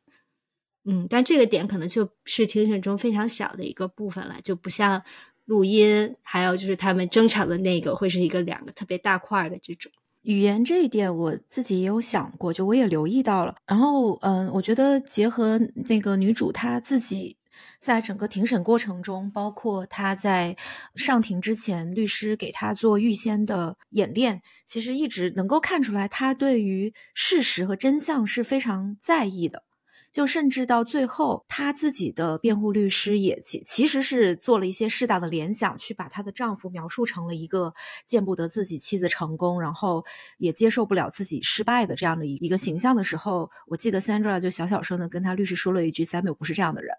[0.84, 5.02] 嗯，但这个点可能就是庭审中非常小的一个部分了，就不像。
[5.46, 13.56] 录音，还有就是他们争吵的那个，会是一个两个特别大块的这种语言这一点，我自己也有想过，就我也留意到了。
[13.66, 17.38] 然后，嗯，我觉得结合那个女主她自己
[17.80, 20.56] 在整个庭审过程中，包括她在
[20.96, 29.64] 上庭之前，律师给她做预先的演练，其实一直能够看出来，她对于事实和真相是非常在意的。
[30.12, 37.74] 就甚至到最后，她自己的辩护律师也其其实是做了一些适当的联想，去把她的丈夫描述成了一个
[38.06, 40.04] 见不得自己妻子成功，然后
[40.38, 46.94] 也接受不了自己失败的这样的一一个形象的时候，我记得 Sandra 就小小声的跟她律师说了一句：“Samuel 不是这样的人。”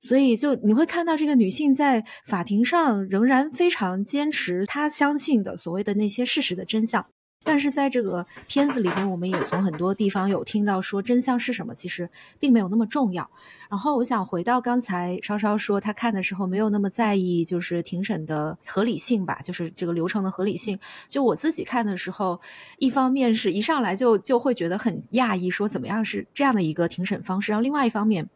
[0.00, 7.06] 所以就你会看到这个女性在法庭上仍然非常坚持她相信的所谓的那些事实的真相。
[7.54, 13.30] 但是在这个片子里面，我们也从很多地方有听到说真相是什么，其实并没有那么重要。
[13.70, 20.76] 然后我想回到刚才稍稍说他看的时候没有那么在意，就是庭审的合理性吧，就是这个流程的合理性。
[21.08, 22.40] 就我自己看的时候，
[22.78, 28.28] 一方面是一上来就就会觉得很讶异，说怎么样是这样的一个庭审方式，然后另外一方面。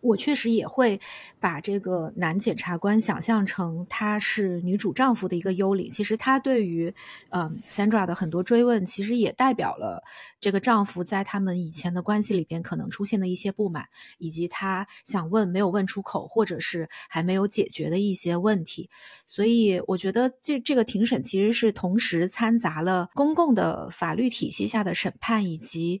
[0.00, 1.00] 我确实也会
[1.40, 5.90] 把这个男检察官想象成他是女主丈夫的一个幽灵。
[5.90, 6.94] 其实他对于
[7.30, 10.02] 嗯 Sandra 的很多追问，其实也代表了
[10.40, 13.86] 这个丈夫在他们以前的关系里边可能出现的一些不满，
[14.18, 18.90] 以及他想问没有问出口，或者是还没有解决的一些问题。
[19.26, 26.00] 所以我觉得这这个庭审其实是同时掺杂了公共的法律体系下的审判以及。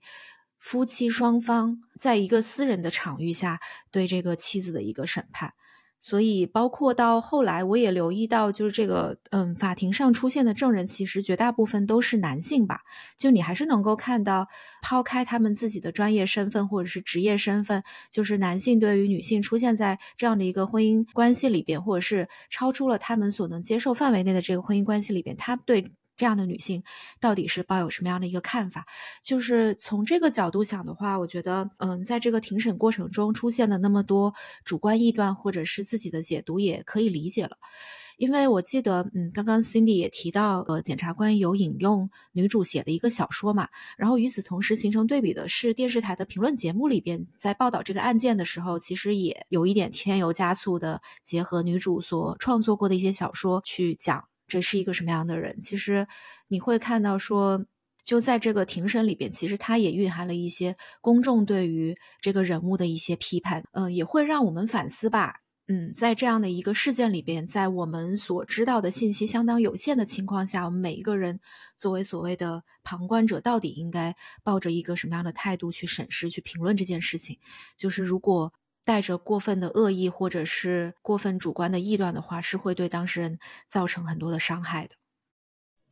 [0.62, 3.58] 夫妻双方在一个私人的场域下
[3.90, 5.52] 对这个妻子的一个审判，
[6.00, 12.82] 所以包括到后来，我也留意到，就是这个嗯，法庭上出现的证人，其实绝大部分都是男性吧。
[13.18, 14.46] 就你还是能够看到，
[14.82, 25.92] 抛开他们自己的专业身份或者是职业身份，就是男性对于女性出现在这样的一个婚姻关系里边，或者是超出了他们所能接受范围内的这个婚姻关系里边，他对。
[26.22, 26.84] 这样的女性
[27.18, 28.86] 到底是抱有什么样的一个看法？
[29.24, 34.32] 就是从这个角度想的话，我觉得，嗯，在这个庭审过程中出现的那么多
[34.62, 37.56] 主观臆断或者是自己的解读，也可以理解了。
[38.18, 43.66] 因为我记得，嗯，刚刚 Cindy 也提到，呃，检察官有引用女主写的一个小说嘛。
[43.96, 54.31] 然后与此同时形成对比的是，电视台的评论节目里边在报道这个案件的时候，其实也有一点添油加醋的，结合女主所创作过的一些小说去讲。
[54.52, 55.58] 这是一个什么样的人？
[55.60, 56.06] 其实
[56.48, 57.64] 你会看到，说
[58.04, 65.36] 就在这个庭审里边，其实它也蕴含了一些公众对于这个人物的一些批判，嗯，也会让我们反思吧。
[65.68, 71.40] 嗯，在这样的一个事件里边，在我们所知道的信息相当有限的情况下，我们每一个人
[71.78, 77.38] 作为所谓的旁观者，到底应该抱着一个什么样的态度去审视、去评论这件事情？
[77.78, 78.52] 就是如果。
[78.84, 84.96] 带着过分的恶意或者是过分主观的臆断的话，是会对当事人造成很多的伤害的。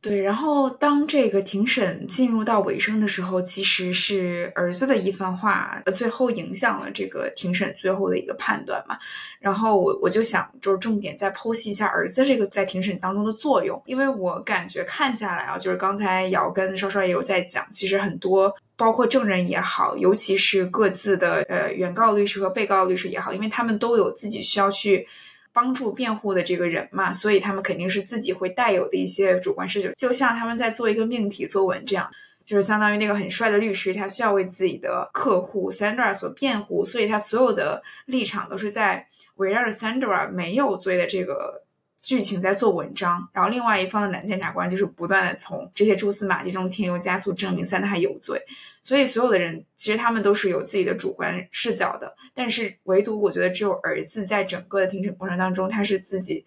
[0.03, 8.97] 对，然后当这个庭审进入到尾声的时候，其实是儿子的一番话，最后影响了这个庭审最后的一个判断嘛。
[9.39, 25.07] 然后我我就想，就是重点再剖析一下儿子这个在庭审当中的作用，因为我感觉看下来啊，就是刚才瑶跟稍稍也有在讲，其实很多包括证人也好，尤其是各自的呃原告律师和被告律师也好，因为他们都有自己需要去。
[25.53, 32.09] 帮助辩护的这个人嘛，所以他们肯定是自己会带有的一些主观视角，就像他们在做一个命题作文这样，
[32.45, 41.63] 就是相当于那个很帅的律师，他需要为自己的客户 Sandra 所辩护，所以他所有的立场都是在围绕着 Sandra 没有罪的这个。
[42.01, 48.41] 剧情在做文章，然后另外一方的男检察官就是不断的从这些蛛丝马迹中添油加醋，证明三他有罪。
[48.81, 56.43] 所以所有的人其实他们都是有自己的主观视角的，但是唯独我觉得只有儿子在整个的庭审过程当中，他是自己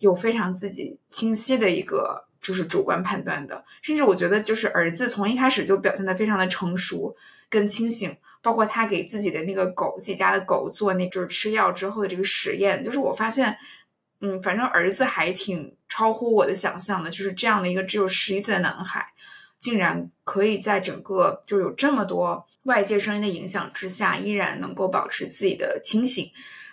[0.00, 3.64] 有非常自己清晰的一个就是主观判断的。
[3.80, 7.16] 甚至我觉得，就是儿子从一开始就表现的非常的成熟
[7.48, 13.56] 跟清醒，包括他给自己的那个狗，自己家的狗做那就是吃药之后的这个实验，就是我发现，
[14.20, 19.06] 嗯，反正儿子还挺超乎我的想象的，就是这样的一个只有十一岁的男孩，
[19.58, 26.30] 竟然可以在整个就有这么多外界声音的影响之下，依然能够保持自己的清醒。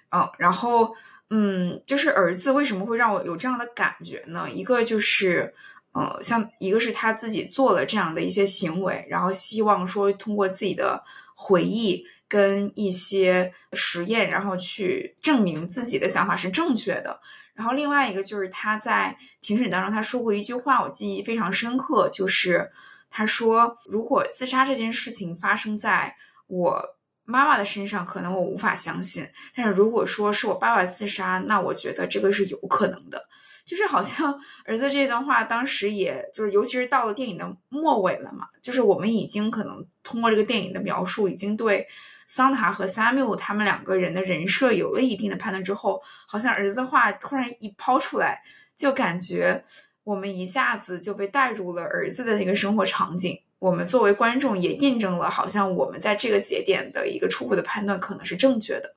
[0.09, 0.95] 嗯，然后，
[1.29, 4.49] 嗯，就是儿子为什么会让我有这样的感觉呢？
[4.49, 5.53] 一个就是，
[5.91, 11.03] 呃，像一个是他自己做了这样的一些行为，然后希望说通过自己的
[11.35, 17.19] 回忆跟一些实验，然后去证明自己的想法是正确的。
[17.53, 22.69] 然后另外一个就是他在庭审当中他说过一句话，我记忆非常深刻，就是
[23.09, 26.15] 他说，如果自杀这件事情发生在
[26.47, 26.95] 我。
[27.27, 33.19] 妈妈的身上可能我无法相信，但是如果说是我爸爸自杀，那我觉得这个是有可能的。
[33.65, 41.87] 就是好像 儿子这段话，当时也就是，尤其是到了电影的末尾了嘛，就是我们已经可能通过这个电影的描述，已经对
[42.25, 48.41] 桑塔和萨缪尔他们两个人的人设有了一定的判断之后，好像儿子的话突然一抛出来，
[48.75, 49.63] 就感觉
[50.03, 53.39] 我们一下子就被带入了儿子的那个生活场景。
[53.57, 58.95] 我们作为观众也印证了，好像我们在这个节点的一个初步的判断可能是正确的，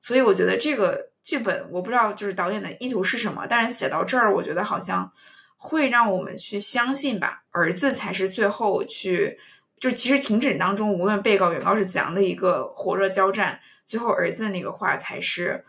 [0.00, 5.10] 所以我觉得这个剧本我不知道就是导演的意图是什么，但是写到这儿，我觉得好像
[5.56, 9.38] 会让我们去相信吧，儿子才是最后去，
[9.80, 15.64] 就其实庭审当中，无论被告原告是怎样的一个火热交战，最后儿子的那个话才是，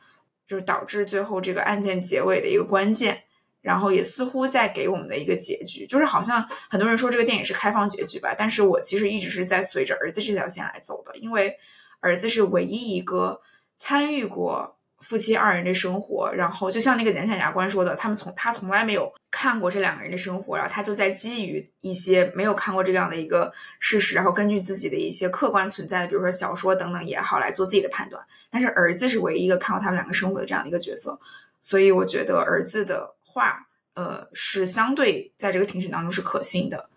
[0.45, 3.23] 就是导致最后这个案件结尾的一个关键。
[3.61, 11.53] 然后也似乎在给我们的一个结局，就是好像很多人说这个电影是开放结局吧，但是我其实一直是在随着儿子这条线来走的，因为
[11.99, 13.41] 儿子是唯一一个
[13.75, 28.23] 参与过夫妻二人的生活，然后就像那个年检察官说的，他们从他从来没有看过这两个人的生活，然后他就在基于一些没有看过这样的一个事实，然后根据自己的一些客观存在的，比如说小说等等也好，来做自己的判断。
[28.49, 31.19] 但是儿子是唯一一个看过他们两个生活的这样的一个角色，
[31.59, 33.15] 所以我觉得儿子的。
[33.31, 36.89] 话，呃，是相对在这个庭审当中是可信的，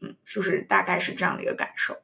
[0.00, 1.96] 嗯，是不是大概是这样的一个感受？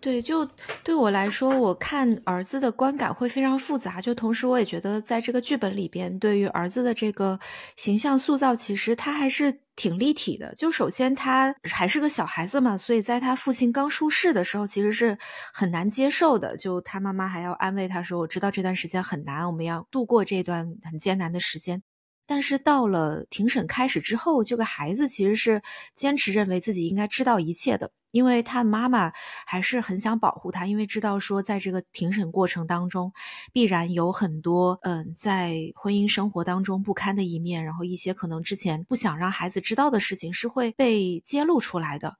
[0.00, 0.48] 对，就
[0.84, 4.00] 对我来说，我看儿子的观感会非常复杂。
[4.00, 7.38] 就同时，我也觉得在这个剧本里边，对于儿子的这个
[7.76, 10.54] 形象塑造，其实他还是挺立体的。
[10.54, 15.18] 就首先他还是个小孩子嘛，所以在他父亲刚出事的时候，其实是
[15.52, 16.56] 很难接受的。
[16.56, 21.82] 就他妈妈还要安慰他说：“我知道这段时间很难，我们要度过这段很艰难的时间。”
[22.26, 25.62] 但是到了庭审开始之后，这个孩子其实是
[25.94, 29.12] 坚持认为自己应该知道一切的，因为他的妈妈
[29.46, 33.12] 还是很想保护他，因为知道说在这个庭审过程当中，
[33.52, 42.16] 必然有很多嗯在婚姻生活当中不堪的一面，然后一些可能之前不想让孩子知道的事情是会被揭露出来的。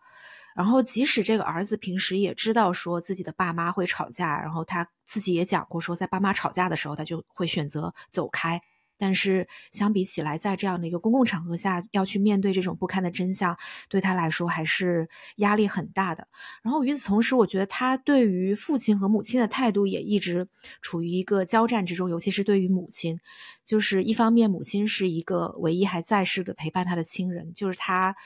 [0.54, 8.62] 然后即使这个儿子平时也知道说自己的爸妈会吵架，然后他自己也讲过说在爸妈吵架的时候，他就会选择走开。
[8.98, 13.56] 但是相比起来，在这样的一个公共场合下要去面对这种不堪的真相，
[13.88, 16.26] 对他来说还是压力很大的。
[16.62, 20.48] 然后与此同时，我觉得他对于父亲和母亲的态度也一直
[20.80, 23.18] 处于一个交战之中，尤其是对于母亲，
[23.64, 28.16] 就是一方面母亲是一个唯一还在世的陪伴他的亲人，就是他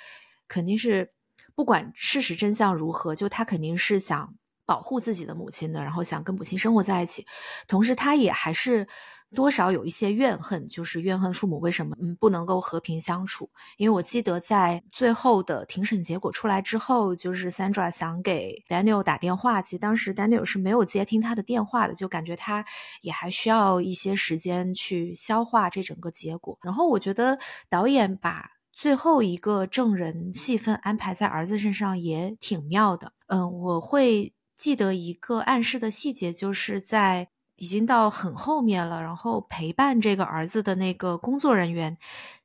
[0.46, 1.10] 肯定是
[1.54, 7.26] 不管事实真相如何，就他肯定是想保护自己的母亲的，然后想跟母亲生活在一起，
[7.66, 8.86] 同时他也还是。
[9.34, 13.48] 多少有一些怨恨，就是怨恨父母为什么嗯不能够和平相处。
[13.76, 22.64] 因为我记得在最后的庭审结果出来之后，就是 Sandra 想给 Daniel 打电话，其实当时 Daniel 是没有接听他的电话的，就感觉他
[23.02, 26.58] 也还需要一些时间去消化这整个结果。
[26.62, 27.38] 然后我觉得
[27.68, 33.12] 导演把最后一个证人戏份安排在儿子身上也挺妙的。
[33.28, 37.28] 嗯，我会记得一个暗示的细节，就是在。
[37.60, 41.94] 已经到很后面了，然后陪伴这个儿子的那个工作人员，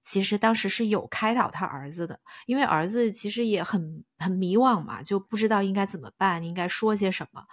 [0.03, 7.43] 其实当时是有开导他儿子的，因为儿子其实也很很迷惘嘛，就不知道应该怎么办，应该说些什么。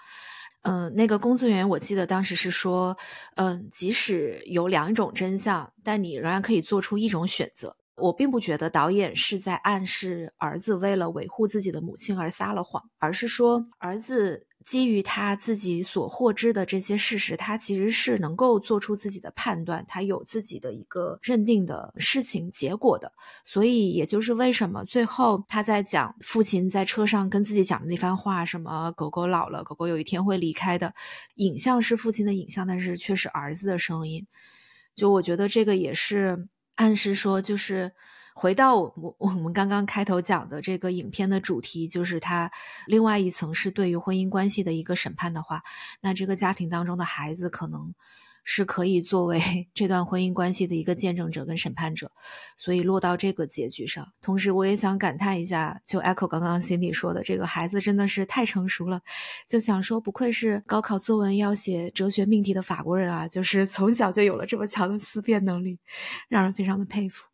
[0.63, 2.97] 嗯，那个工作人员我记得当时是说，
[3.37, 7.77] 嗯，即使有两种真相，但你仍然可以做出一种选择。
[7.95, 14.49] 我并不觉得导演是在暗示儿子为了维护自己的母亲而撒了谎，而是说儿子。
[14.65, 23.13] 基于他自己所获知的这些事实，他其实是能够做出自己的判断，他有自己的一个认定的事情结果的。
[23.45, 30.95] 所以，也就是为什么最后他在讲父亲在车上跟自己讲的那番话，什么狗狗老了，狗狗有一天会离开的，
[31.35, 34.27] 影像是父亲的影像，但是却是儿子的声音。
[34.95, 37.93] 就我觉得这个也是暗示说，就是
[38.35, 42.51] 回到我 我们刚刚开头讲的这个影片的主题，就是它
[42.87, 45.63] 另外一层是对于婚姻关系的一个审判的话，
[46.01, 47.95] 那这个家庭当中的孩子可能。
[48.45, 49.41] 是可以作为
[49.73, 52.11] 这段婚姻关系的一个见证者跟审判者，
[52.57, 54.13] 所以落到这个结局上。
[54.21, 59.01] 同时，我也想感叹一下，就 echo 刚刚 Cindy 说的，这个孩子真的是太成熟了。
[59.47, 65.79] 就想说，不愧是高考作文要写哲学命题的法国人啊，就是从小就有了这么强的思辨能力，
[66.29, 67.32] 让人非常的佩服。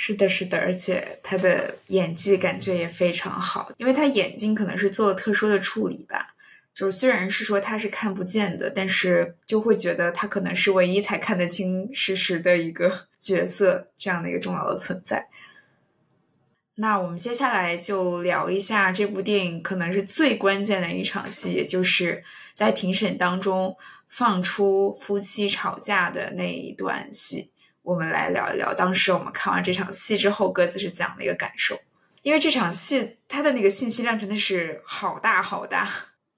[0.00, 6.36] 是的，是的，而且他的演技感觉也非常好，因为他眼睛可能是做了特殊的处理吧。
[6.72, 15.26] 就是虽然是说他是看不见的，但是就会觉得他可能是唯一才看得清事实的一个 角色，这样的一个重要的存在。
[16.76, 22.22] 那我们接下来就聊一下这部电影可能是最关键的一场戏，也就是
[22.54, 23.76] 在庭审当中
[24.08, 27.50] 放出夫妻吵架的那一段戏。
[27.88, 31.74] 我们来聊一聊当时我们看完这场戏之后各自是怎样的一个感受，
[32.20, 35.88] 因为这场戏它的那个信息量真的是好大好大。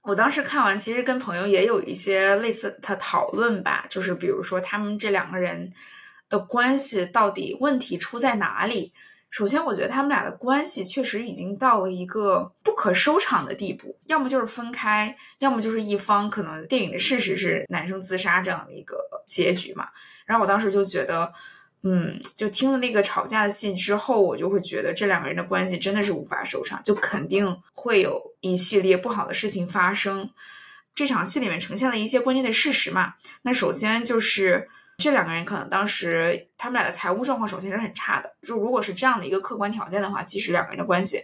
[0.02, 5.72] 我当时看完，其实跟朋友也有一些类似的讨论吧，就是比如说他们这两个人
[6.28, 8.92] 的关系到底问题出在哪里？
[9.28, 18.96] 首先，我觉得他们俩的关系确实已经到了一个不可收场的地步，要么就是分开，要么就是一方可能电影的事实是男生自杀这样的一个
[19.26, 19.88] 结局嘛。
[20.30, 21.32] 然后我当时就觉得。
[21.82, 30.28] 嗯，就听了那个吵架的戏之后，我就会觉得这两个人的关系真的是无法收场，就肯定会有一系列不好的事情发生。
[30.94, 33.14] 这场戏里面呈现了一些关键的事实嘛。
[33.40, 34.68] 那首先就是
[34.98, 38.30] 这两个人可能当时他们俩的财务状况首先是很差的。
[38.46, 41.22] 就如果是这样的一个客观条件的话，其实两个人的关系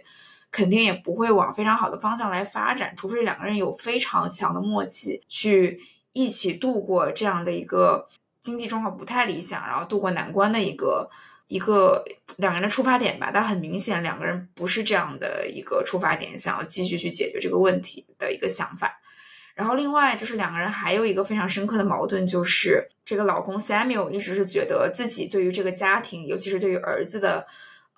[0.49, 5.79] 肯定也不会往非常好的方向来发展，除非两个人有非常强的默契，去
[6.13, 8.09] 一起度过这样的一个。
[8.47, 11.09] 经济状况不太理想，然后渡过难关的一个
[11.47, 12.01] 一个
[12.37, 13.29] 两个人的出发点吧。
[13.33, 19.01] 但很明显，两个人不是这样的一个出发点，想要继续去解决这个问题的一个想法。
[19.53, 27.45] 然后另外就是两个人还有一个非常深刻的矛盾，就是这个老公 Samuel 一直是觉得自己对于这个家庭，尤其是对于儿子的，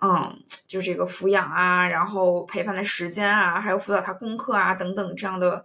[0.01, 0.35] 嗯，
[0.67, 5.63] 就这个抚养啊，然后陪伴的时间啊，还有辅导他功课啊等等这样的。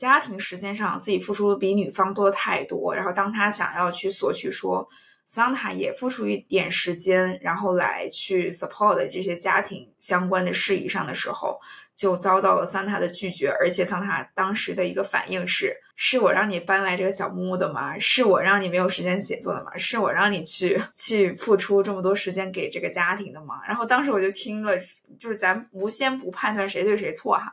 [0.00, 4.88] 家庭时间上自己付出比女方多太多，然后当他想要去索取说
[5.26, 11.60] 桑塔也付出一点时间，然后来去 support 这些家庭相关的事宜上的时候，
[11.94, 17.98] 就遭到了桑塔的拒绝，而且桑塔当时的一个反应是：是我让你搬来这个小木屋的吗？
[17.98, 19.76] 是我让你没有时间写作的吗？
[19.76, 23.56] 是我让你去 去付出这么多时间给这个家庭的吗？
[23.68, 24.72] 然后当时我就听了，
[25.18, 27.52] 就是咱无先不判断谁对谁错哈。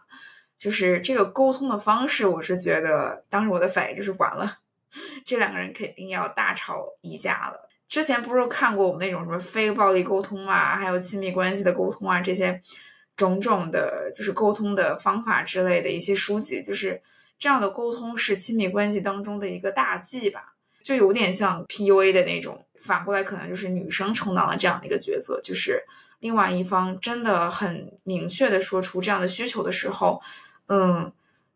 [0.58, 4.58] 就是这个沟通的方式，我是觉得当时我的反应就是完了，
[5.26, 7.70] 这两个人肯定要大吵一架了。
[7.88, 12.62] 之前不是看过我们那种什么非暴力沟通啊，还有亲密关系的沟通啊，这些
[13.16, 17.02] 种种的，就是沟通的方法之类的一些书籍，就是
[17.40, 22.66] 这样的沟通是亲密关系当中的一个大忌吧，就有点像 PUA 的那种。
[22.80, 25.82] 反过来，可能就是女生充当了这样的一个角色，就是
[26.20, 30.22] 另外一方真的很明确的说出这样的需求的时候。
[30.68, 31.12] 嗯，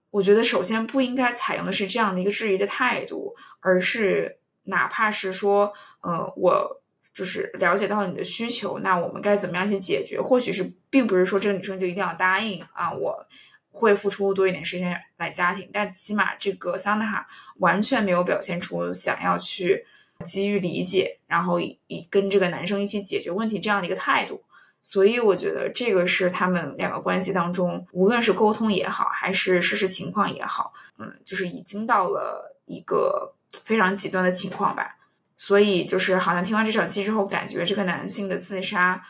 [0.10, 6.82] 我觉得首先不应该采用的是这样的一个质疑的态度，而是哪怕是说，呃，我
[7.14, 10.22] 就是了解到你的需求，那我们该怎么样去解决？
[10.22, 13.26] 或许是并不是说这个女生就一定要答应啊，我
[13.70, 19.86] 会付出多一点时间来家庭，但起码这个桑塔完全没有表现出想要去
[20.26, 24.42] 给予理解，然后以以跟这个男生一起解决问题这样的一个态度。
[24.84, 34.98] 所以我觉得这个是他们两个关系当中，无论是沟通也好，还是事实情况也好，嗯，就是已经到了一个非常极端的情况吧。
[35.38, 39.04] 所以就是好像听完这场戏之后，感觉这个男性的自杀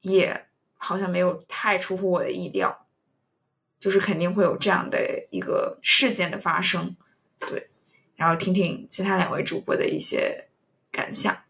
[0.00, 0.46] 也
[0.76, 2.86] 好像没有太出乎我的意料，
[3.78, 6.96] 就是肯定会有这样的一个事件的发生。
[7.38, 7.70] 对，
[8.16, 10.48] 然后听听其他两位主播的一些
[10.90, 11.43] 感想。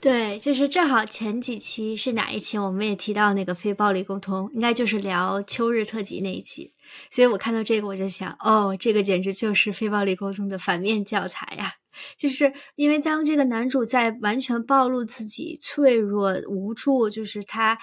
[0.00, 6.72] 对，就是正好前几期是哪一期，我们也提到那个非暴力沟通，应该就是聊秋日特辑那一期。
[7.10, 11.74] 所以我看到这个，我就想，哦，这个简直就是非暴力沟通的反面教材呀！
[12.16, 17.76] 就是因为当这个男主在完全暴露自己脆弱无助，就是他，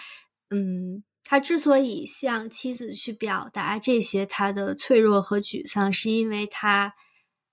[0.50, 6.94] 嗯，他之所以向妻子去表达这些他的脆弱和沮丧，是因为他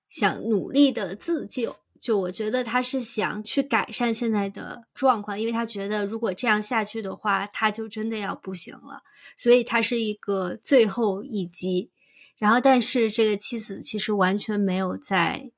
[0.09, 1.82] 想努力的自救。
[2.03, 9.05] 就我觉得他是想去改善现在的状况，因为他觉得如果这样下去的话，他就真的要不行了。
[9.37, 11.91] 所以他是一个最后一击。
[12.39, 15.53] 然后，但是这个妻子其实完全没有在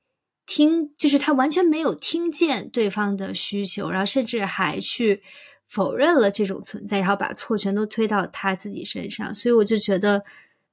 [0.45, 5.23] 听，就是他完全没有听见对方的需求，然后甚至还去
[5.65, 9.33] 否认了这种存在，然后把错全都推到他自己身上。
[9.33, 10.23] 所以我就觉得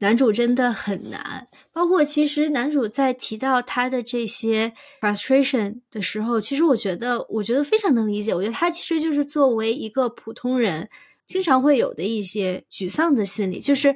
[0.03, 1.47] 男主真的很难。
[1.73, 8.35] 包括其实男主在提到他的这些 frustration 的时候，其实我觉得，我觉得非常能理解。
[8.35, 10.91] 我觉得他其实就是作为一个普通人，
[11.25, 13.95] 经常会有的一些沮丧的心理，就是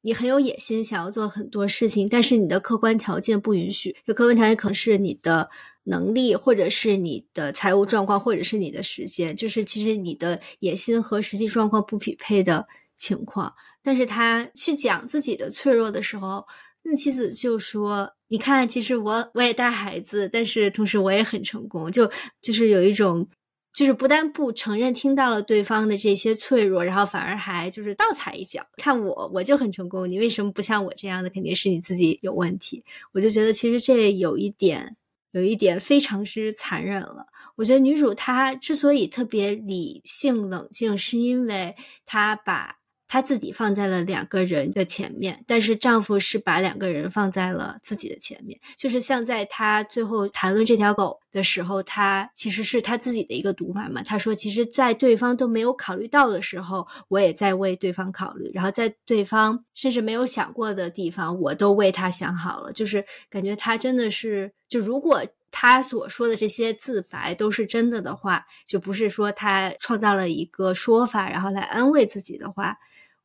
[0.00, 3.94] 你很有野心，想要做很多事情，但是你的客观条件不允许。
[4.06, 5.50] 这客观条件可能是你的
[5.84, 12.66] 能力，或者是你的财务状况，或者是你的时间，就是其实你的野心和实际状况不匹配的
[12.96, 13.54] 情况。
[13.82, 16.46] 但是他去讲自己的脆弱的时候。
[16.82, 21.92] 那妻子就说：“你看，其实我我也带孩子，但是同时我也很成功。
[21.92, 22.10] 就
[22.40, 23.28] 就是有一种，
[23.74, 28.66] 就是不但不承认听到了对方的这些脆弱，然后反而还就是倒踩一脚。
[28.78, 31.28] 看我，我就很成功，你为什么不像我这样的？
[31.28, 32.82] 肯定是你自己有问题。
[33.12, 34.96] 我就觉得其实这有一点，
[35.32, 37.26] 有一点非常之残忍了。
[37.56, 41.76] 我觉得女主她之所以特别理性冷静，是因为
[42.06, 42.76] 她把。”
[43.12, 48.56] 她自己放在了两个人的前面，但是丈夫是把两个人放在了自己的前面。
[48.76, 54.00] 就是像在她最后谈论这条狗的时候，她其实是她自己的一个独白嘛。
[54.00, 72.78] 她说：“其实，在对方都没有考虑到的时候，我也在为对方考虑；然后在对方甚至没有想过的地方，我都为他想好了。”就是感觉她真的是，就如果她所说的这些自白都是真的的话，就不是说她创造了一个说法，然后来安慰自己的话。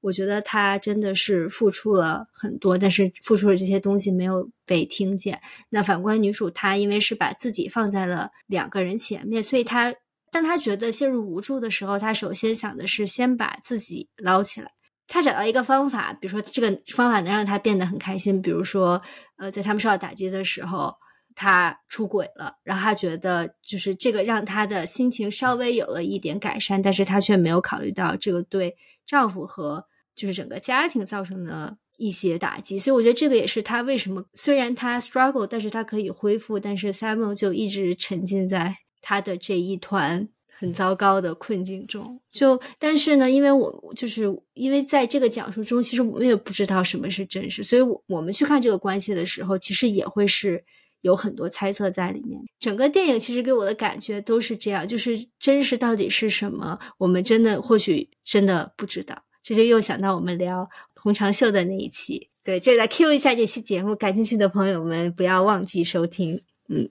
[0.06, 5.42] 我觉得他真的是付出了很多，但是付出的这些东西没有被听见。
[5.70, 9.96] 那反观女主，她因为是把自己放在了两个人前面，所以她
[10.32, 14.70] 当她觉得陷入无助的时候，她首先想的是先把自己捞起来。
[15.08, 19.02] 她找到一个方法，比如说这个方法能让她变得很开心，比如说，
[19.38, 20.94] 呃，在他们受到打击的时候，
[21.34, 28.76] 她出轨了，然后她觉得就是这个让她的心情稍微有了一点改善，但是她却没有考虑到这个对
[29.08, 29.88] 丈夫和。
[30.16, 42.20] 就是整个家庭造成的一些打击，所以我觉得这个也是他为什么虽然他 struggle，但是他可以恢复，但是 Samuel 就一直沉浸在他的这一团很糟糕的困境中。
[42.32, 50.64] 就但是呢，因为我就是因为在这个讲述中，其实我们也不知道什么是真实，所以我我们去看这个关系的时候，其实也会是
[51.02, 52.42] 有很多猜测在里面。
[52.60, 59.24] 整个电影其实给我的感觉都是这样，就是真实到底是什么，我们真的或许真的不知道。
[59.46, 66.42] 这就又想到我们聊红长袖的那一期，对，这来 Q 一下这期节目，感兴趣的朋友们不要忘记收听。
[66.68, 66.90] 嗯，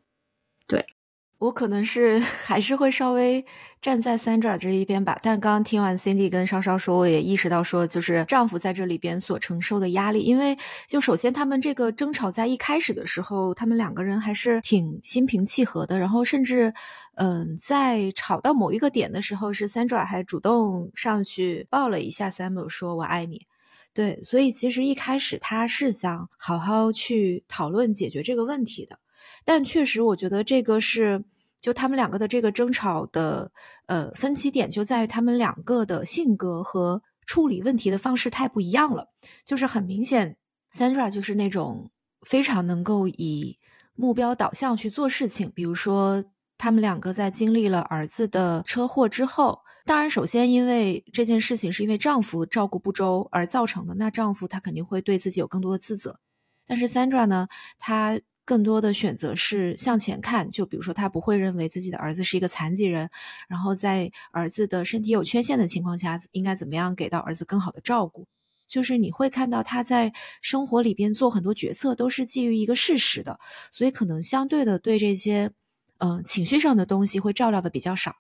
[1.39, 3.45] 我可能是 还是会稍微
[3.82, 10.57] 站在 Sandra 这一边吧，但刚刚听完 Cindy 跟稍稍说，我也意识到说，就是丈夫在这里边所承受的压力，因为
[10.87, 16.72] 就首先他们这个争吵在一开始的时候，他们两个人还是挺心平气和的，然后甚至。
[17.16, 23.47] 嗯，在吵到某一个点的时候，是 Sandra 还主动上去抱了一下 Samuel，说“我爱你”。
[23.95, 28.99] 对，所以其实一开始他是想好好去讨论解决这个问题的，
[29.45, 31.25] 但确实我觉得这个是
[31.61, 33.51] 就他们两个的这个争吵的
[33.87, 39.09] 呃分歧点就在于他们两个的性格和处理问题的方式太不一样了。
[39.45, 40.37] 就是很明显
[40.72, 41.91] ，Sandra 就是那种
[42.22, 43.59] 非常能够以
[43.95, 46.25] 目标导向去做事情，比如说。
[46.57, 56.20] 他们两个在经历了儿子的车祸之后，当然，首先因为这件事情是因为丈夫照顾不周而造成的，那丈夫他肯定会对自己有更多的自责。
[56.64, 63.11] 但是 Sandra 呢，她更多的选择是向前看，就比如说她不会认为自己的儿子是一个残疾人，
[63.49, 68.26] 然后在儿子的身体有缺陷的情况下，应该怎么样给到儿子更好的照顾。
[68.66, 73.38] 就是你会看到他在生活里边做很多决策都是基于一个事实的，
[73.70, 75.53] 所以可能相对的对这些。
[75.99, 78.16] 嗯，情绪上的东西会照料的比较少，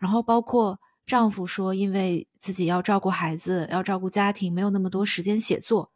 [0.00, 5.91] 然后包括丈夫说，因为自己要照顾孩子，要照顾家庭，没有那么多时间写作，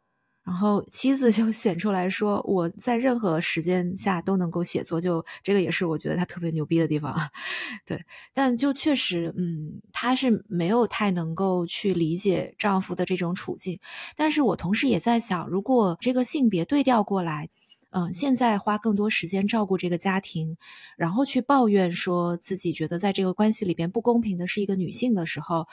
[0.47, 7.13] 然后妻子就 显出来说，我在任何时间下都能够写作，就这个也是我觉得他特别牛逼的地方，
[7.85, 8.01] 对，
[8.33, 13.77] 但就确实，嗯，她是没有太能够去理解丈夫的这种处境，
[14.15, 17.49] 但是我同时也在想，如果这个性别对调过来。
[17.91, 20.57] 嗯，现在花更多时间照顾这个家庭，
[20.97, 25.67] 然后去抱怨说自己觉得在这个关系里边不公平的是一个女性的时候，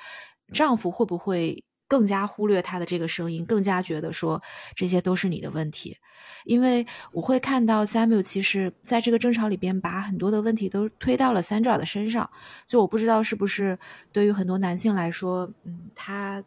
[0.52, 4.42] 丈夫会不会更加忽略他的这个声音，更加觉得说
[4.74, 5.96] 这些都是你的问题？
[6.44, 12.28] 因为我会看到 Samuel 其实在这个争吵里边把很多的问题都推到了 Sandra 的身上，
[12.66, 13.78] 就我不知道是不是
[14.12, 16.42] 对于很多男性来说，嗯，他。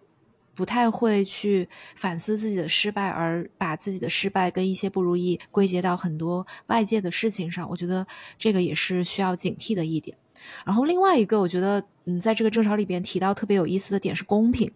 [0.58, 7.70] 不太会去反思自己的失败，而把自己的失败跟一些不如意归结到很多外界的事情上。
[7.70, 8.08] 我觉得
[8.40, 10.18] 这个也是需要警惕的一点。
[10.66, 14.72] 然后另外一个，我觉得嗯，在这个争吵里边提到特别有意思的点是公平，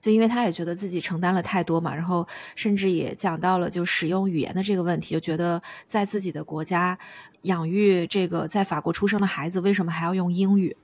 [0.00, 6.98] 就因为他也觉得自己承担了太多嘛，然后甚至也讲到了就使用语言的这个问题，就觉得在自己的国家
[7.42, 10.76] 养育这个在法国出生的孩子，为什么还要用英语？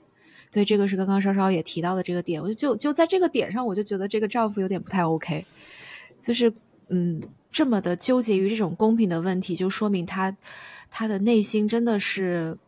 [0.50, 5.46] 对，这个是刚刚稍稍也提到的这个点，我就就就在这个点上，我就觉得这个丈夫有点不太 OK，
[6.20, 6.52] 就是
[6.88, 10.36] 嗯，这么的纠结于这种公平的问题，就说明他
[10.90, 12.58] 他的内心真的是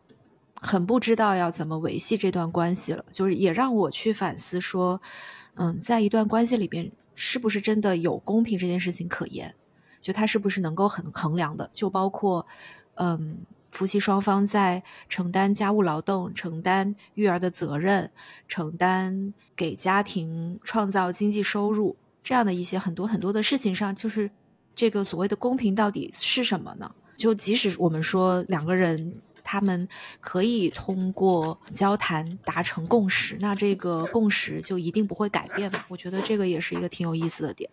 [0.59, 4.99] 很不知道要怎么维系这段关系了，就是也让我去反思说，
[5.55, 9.53] 嗯，在一段关系里边，是不是真的有公平这件事情可言？
[9.99, 11.69] 就他是不是能够很衡量的？
[11.73, 12.45] 就包括
[12.95, 13.39] 嗯。
[13.71, 18.09] 夫妻双方在承担家务劳动、承担育儿的责任、
[18.47, 21.93] 承担给家庭创造经济收入
[22.23, 24.31] 这样的一些很多很多的事情上，就是
[24.73, 26.89] 这个所谓的公平到底是什么呢？
[27.17, 29.13] 就即使我们说两个人
[29.45, 29.87] 他们
[30.19, 35.85] 可以通过交谈达成共识，那这个共识就一定不会改变吗？
[35.87, 37.69] 我觉得这个也是一个挺有意思的点。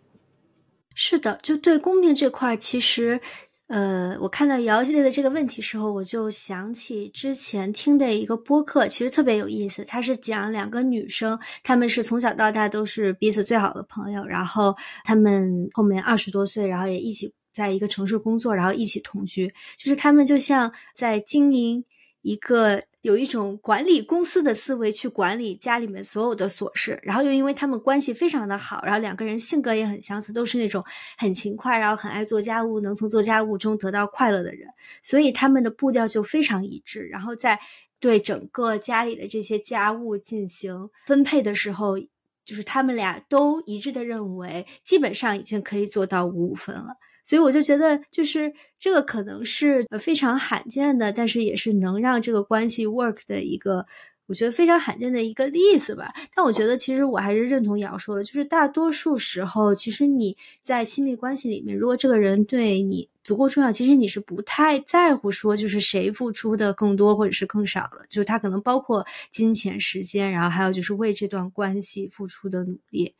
[0.94, 3.20] 是的，就对公平这块，其实。
[3.68, 9.82] 呃，我看到姚系列的这个问题时候，我就想起之前听的一个播客，其实特别有意思。
[9.82, 21.84] 他是讲两个女生，她们是从小到大都是彼此最好的朋友，然后她们后面二十多岁，然后也一起在一个城市工作，然后一起同居，就是他们就像在经营
[22.22, 22.82] 一个。
[23.03, 30.84] 有一种管理公司的思维去管理家里面所有的琐事，然后又因为他们关系非常的好，然后两个人性格也很相似，都是那种
[31.18, 34.68] 很勤快，然后很爱做家务，能从做家务中得到快乐的人，
[35.03, 37.00] 所以他们的步调就非常一致。
[37.09, 37.59] 然后在
[37.98, 41.98] 对整个家里的这些家务进行分配的时候，
[42.44, 46.94] 就是他们俩都一致的认为，基本上已经可以做到五五分了。
[47.22, 53.86] 所以我就觉得，就是这个可能是非常罕见的，但是也是能让这个关系 work 的一个，
[54.26, 56.12] 我觉得非常罕见的一个例子吧。
[56.34, 73.14] 但我觉得，其实我还是认同瑶说的，就是大多数时候，其实你在亲密关系里面，如果这个人对你足够重要，其实你是不太在乎说就是谁付出的更多或者是更少了，就是他可能包括金钱、时间，然后还有就是为这段关系付出的努力。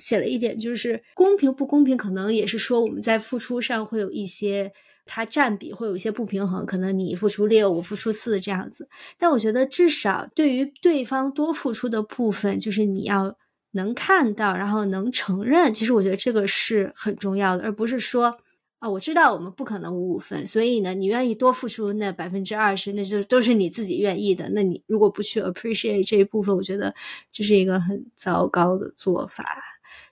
[0.00, 4.72] 写了一点，就是公平不公平，可能也是说我们在付出上会有一些，
[5.04, 8.88] 它占比会有一些不平衡，可能你付出六，我付出四这样子。
[9.18, 13.36] 但我觉得至少对于对方多付出的部分，就是你要
[13.72, 15.72] 能看到，然后能承认。
[15.72, 18.36] 其实我觉得这个是很重要的，而不是说
[18.80, 24.48] 啊，我知道我们不可能五五分，所以呢，你愿意多付出那百分之二十，那就都是你自己愿意的。
[24.50, 26.94] 那你如果不去 appreciate 这一部分，我觉得
[27.30, 29.44] 这是一个很糟糕的做法。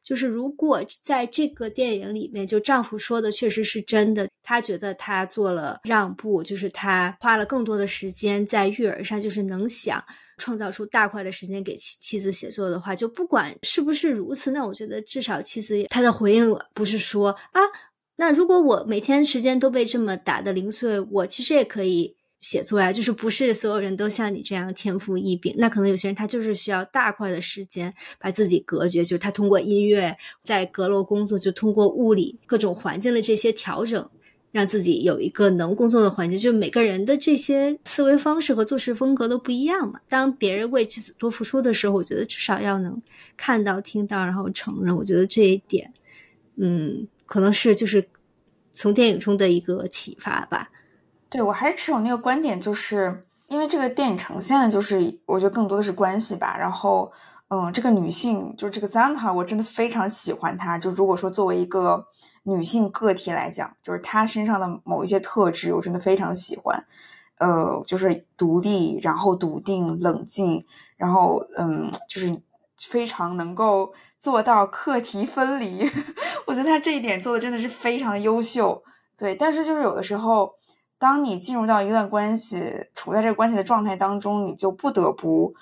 [0.08, 10.02] 就是如果在这个电影里面，就丈夫说的确实是真的，他觉得他做了让步，就是他花了更多的时间在育儿上，就是能想
[10.38, 17.60] 创造出大块的时间给妻妻子写作的话，就不管是不是如此，那我觉得至少妻子她的回应不是说啊，
[18.16, 22.16] 那如果我每天时间都被这么打的零碎，我其实也可以。
[22.40, 34.08] 写作呀，就是不是所有人都像你这样天赋异禀，那可能有些人他就是需要大块的时间把自己隔绝，就是他通过音乐在阁楼工作，就通过物理各种环境的这些调整，
[34.52, 36.38] 让自己有一个能工作的环境。
[36.38, 39.98] 就每个人的这些思维方式和做事风格都不一样嘛。
[40.08, 43.02] 当别人为妻子多付出的时候，我觉得至少要能
[43.36, 44.96] 看到、听到，然后承认。
[44.96, 45.92] 我觉得这一点，
[46.56, 48.08] 嗯，可能是就是
[48.74, 50.70] 从电影中的一个启发吧。
[51.30, 56.56] 对我还是持有那个观点，就是因为这个电影呈现的，就是我觉得更多的是关系吧。
[56.58, 57.12] 然后，
[57.48, 60.78] 嗯，这个女性就是这个 Zanta，我真的非常喜欢她。
[60.78, 62.06] 就如果说作为一个
[62.44, 66.82] 女性个体来讲，就是她身上的某一些特质，我真的非常喜欢。
[67.38, 70.64] 呃，就是独立，然后笃定、冷静，
[70.96, 72.40] 然后嗯，就是
[72.78, 75.90] 非常能够做到课题分离。
[76.46, 78.82] 我觉得她这一点做的真的是非常优秀。
[79.16, 80.57] 对，但是就是有的时候。
[80.98, 85.54] 当你进入到一段关系，处在这个关系的状态当中，你就不得不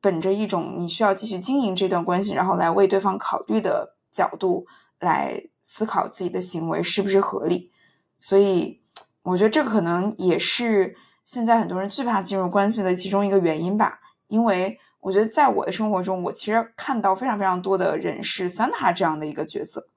[0.00, 4.66] 本着一种你需要继续经营这段关系，然后来为对方考虑的角度
[4.98, 7.70] 来思考自己的行为是不是合理。
[8.18, 8.80] 所以，
[9.22, 14.00] 我觉得这可能也是现在很多人惧怕进入关系的其中一个原因吧。
[14.26, 19.89] 因为我觉得在我的生活中，我其实看到非常非常多的人是三塔这样的一个角色。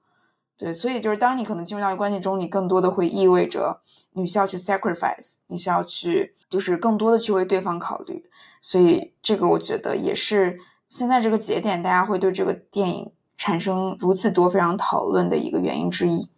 [0.56, 3.80] 对，所以就是当你可能进入到一个关系中，你更多的会意味着
[4.12, 8.24] 你需要去 sacrifice，你需要去就是更多的去为对方考虑。
[8.62, 16.28] 所以这个我觉得也是现在这个节点，大家会对这个电影产生如此多非常讨论的一个原因之一。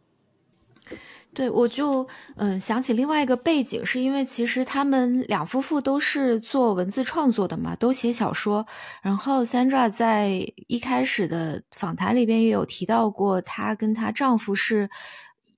[1.36, 8.66] 对，我就嗯想起另外一个背景，是因为其实他们两夫妇都是做文字创作的嘛，都写小说。
[9.02, 14.88] 然后 Sandra 在一开始的访谈里边也有提到过，她跟她丈夫是，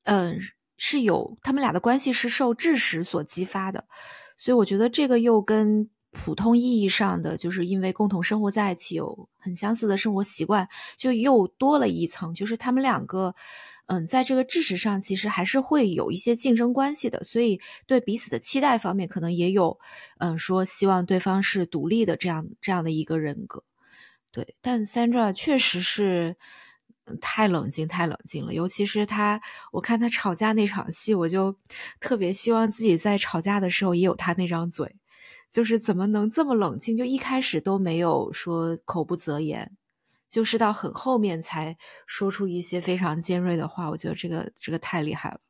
[0.02, 0.36] 嗯，
[0.76, 3.84] 是有他们俩的关系是受知识所激发的。
[4.36, 13.32] 所以我觉得这个又跟普通意义上的就是因为共同生活在一起，有很相似的生活习惯，就又多了一层，就是他们两个。
[13.88, 19.78] 嗯，在这个知识上，其实还是会有一些竞争关系的，所以对彼此的期待方面，可能也有，
[20.18, 23.64] 嗯，说希望对方是独立的这样这样的一个人格，
[24.30, 24.54] 对。
[24.60, 26.36] 但 Sandra 确实是
[27.22, 29.40] 太冷静，太冷静了，尤其是他，
[29.72, 31.56] 我看他吵架那场戏，我就
[31.98, 34.96] 特别希望自己在吵架的时候也有他那张嘴，
[35.50, 39.72] 就是怎么能这么冷静，就一开始都没有说口不择言。
[40.28, 41.76] 就是到很后面才
[42.06, 45.40] 说出一些非常尖锐的话，我觉得这个这个太厉害了。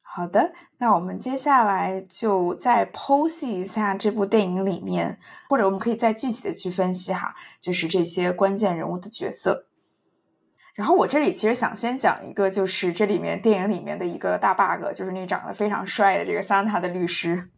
[0.00, 9.66] 好的，那我们接下来就再剖析一下这部电影里面，或者我们可以再具体的去分析哈，就是这些关键人物的角色。
[10.74, 17.50] 然后我这里其实想先讲一个，就是这里面电影里面的一个大 bug，就是那长得非常帅的这个桑塔的律师。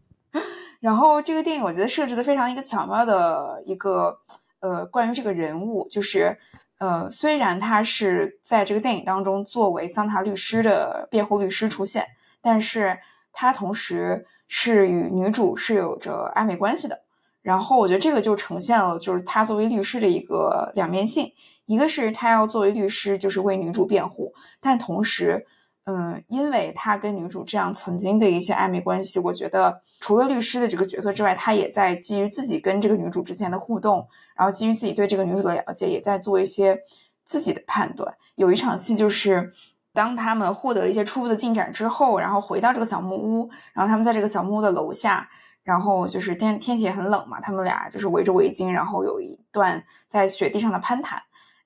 [0.80, 4.18] 然后这个电影我觉得设置的非常一个巧妙的一个
[4.60, 6.34] 呃，关于这个人物，就是
[6.78, 12.06] 呃，虽然他是在这个电影当中作为桑塔律师的辩护律师出现，
[12.40, 12.98] 但是
[13.30, 16.98] 他同时是与女主是有着暧昧关系的。
[17.42, 21.30] 然后我觉得这个就呈现了就是他作为律师的一个两面性，
[21.66, 25.46] 一个是他要作为律师就是为女主辩护，但同时。
[25.92, 36.78] 嗯，因为他跟女主这样曾经的一些暧昧关系，我觉得除了律师的这个角色之外，他也在基于自己跟这个女主之间的互动，然后基于自己对这个女主的了解，也在做一些
[37.24, 38.14] 自己的判断。
[38.36, 39.52] 有一场戏就是，
[39.92, 45.28] 当他们获得了一些初步的进展之后，然后回到这个小木屋，然后他们在这个小木屋的楼下，
[45.64, 51.20] 然后就是天天气也很冷嘛，他们俩就是围着围巾，然后有一段在雪地上的攀谈。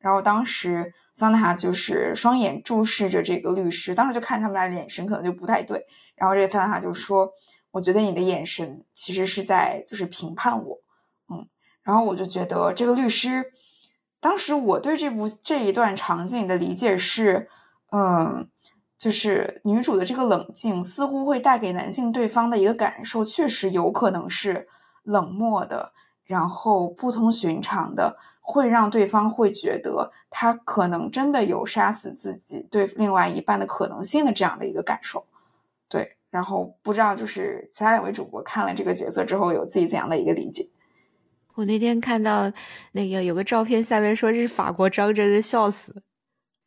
[0.05, 5.87] 然后当时桑塔就是双眼注视着这个律师，当时就看他们俩的眼神可能就不太对。
[6.15, 7.31] 然后这个桑塔就说
[7.73, 10.79] ：“我觉得你的眼神其实是在就是评判我。”
[11.33, 11.49] 嗯，
[11.83, 13.47] 然后我就觉得这个律师，
[14.21, 17.49] 当时我对这部这一段场景的理解是，
[17.91, 18.47] 嗯，
[18.99, 24.69] 就是女主的这个冷静似乎会带给男性对方的一个感受，确实有可能是
[25.03, 25.95] 冷漠的，
[26.27, 28.19] 然后不同寻常的。
[28.47, 35.25] 会让对方会觉得他可能真的有杀死自己对另外一半的可能性的这样的一个感受，
[35.89, 36.17] 对。
[36.29, 40.69] 然后不知道就是其他两位主播看了这个角色之后有自己怎样的一个理解？
[41.55, 42.53] 我那天看到
[42.93, 46.03] 那个有个照片，下面说是法国张真，笑死，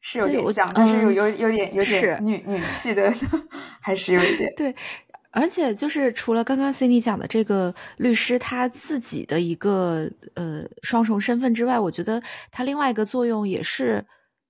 [0.01, 3.13] 是有点像，但是有有有点有点女女气的，
[3.82, 4.73] 还是有一点对。
[5.40, 12.20] 而且就是除了刚刚 Cindy 讲的这个律师他自己的一个呃双重身份之外，我觉得
[12.50, 14.04] 他另外一个作用也是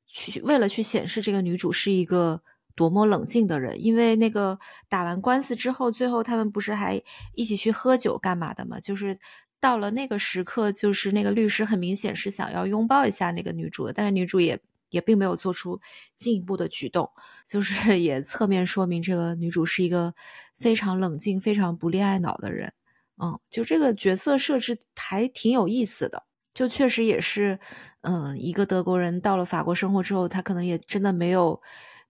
[0.05, 2.41] 去为了去显示这个女主是一个
[2.73, 3.83] 多么冷静的人。
[3.83, 4.57] 因为那个
[4.87, 8.79] 打完官司之后，最后他们不是还一起去喝酒干嘛的嘛？
[8.79, 9.19] 就是
[9.59, 14.57] 到了那个时刻，就是那个律师很明显是想要拥抱一下那个女主的，但是女主也
[14.89, 15.81] 也并没有做出
[16.15, 17.09] 进一步的举动，
[17.45, 20.13] 就是 也侧面说明这个女主是一个。
[20.57, 22.73] 非常冷静、非常不恋爱脑的人，
[23.21, 26.23] 嗯，就这个角色设置还挺有意思的。
[26.53, 27.59] 就确实也是，
[28.01, 31.61] 嗯，一个德国人到了法国生活之后，他可能也真的没有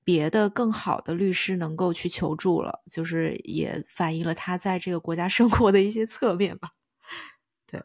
[0.06, 2.80] 别的更好的律师能够去求助了。
[2.90, 6.70] 就是也反映了他在这个国家生活的一些侧面吧。
[7.70, 7.84] 对，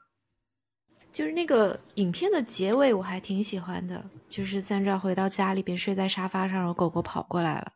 [1.12, 7.72] 就是那个影片的结尾我还挺喜欢的，就是三照回到家里边睡在沙发上，然后狗狗跑过来了。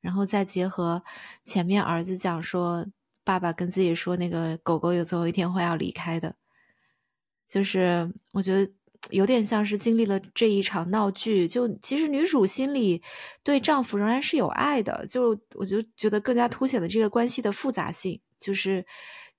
[0.00, 1.02] 然后再结合
[1.44, 2.86] 前面儿子讲说，
[3.24, 6.34] 爸爸跟自己说那个狗狗有总有一天会要离开的，
[7.46, 8.72] 就是我觉得
[9.10, 11.46] 有点像是经历了这一场闹剧。
[11.48, 13.02] 就其实女主心里
[13.42, 18.20] 对丈夫仍然是有爱的，就我就觉得更加凸显了这个关系的复杂性。
[18.38, 18.86] 就是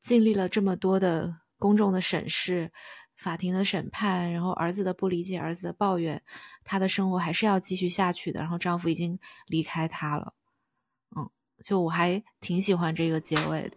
[0.01, 2.71] 经历了这么多的公众的审视、
[3.15, 6.21] 法庭的审判，然后儿子的不理解、儿子的抱怨，
[6.63, 8.41] 她的生活还是要继续下去的。
[8.41, 10.33] 然后丈夫已经离开她了。
[11.63, 13.71] 就我还挺喜欢这个结尾的。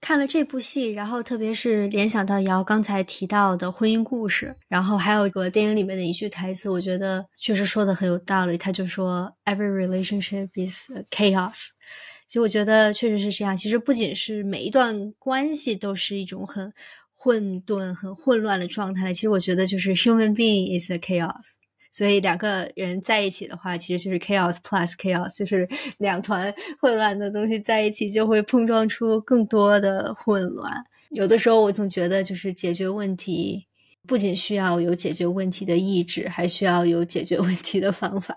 [0.00, 8.56] 看了这部戏，然后特别是联想到瑶刚才提到的婚姻故事，然后还有个电影里面的一句台词，我觉得确实说的很有道理。
[8.56, 11.70] 他就说：“Every relationship is chaos。
[12.28, 13.56] ”其实我觉得确实是这样。
[13.56, 16.72] 其实不仅是每一段关系都是一种很。
[17.18, 21.56] 混沌、很混乱的状态里，其实我觉得就是 human being is a chaos。
[21.96, 25.66] 所以两个人在一起的话，其实就是 chaos plus chaos，就是
[25.96, 30.84] 两团混乱的东西在一起，就会碰撞出更多的混乱。
[31.08, 33.66] 有的时候我总觉得，就是解决问题
[34.06, 38.34] 不仅需要有解决问题的意志，还需要有解决问题的方法。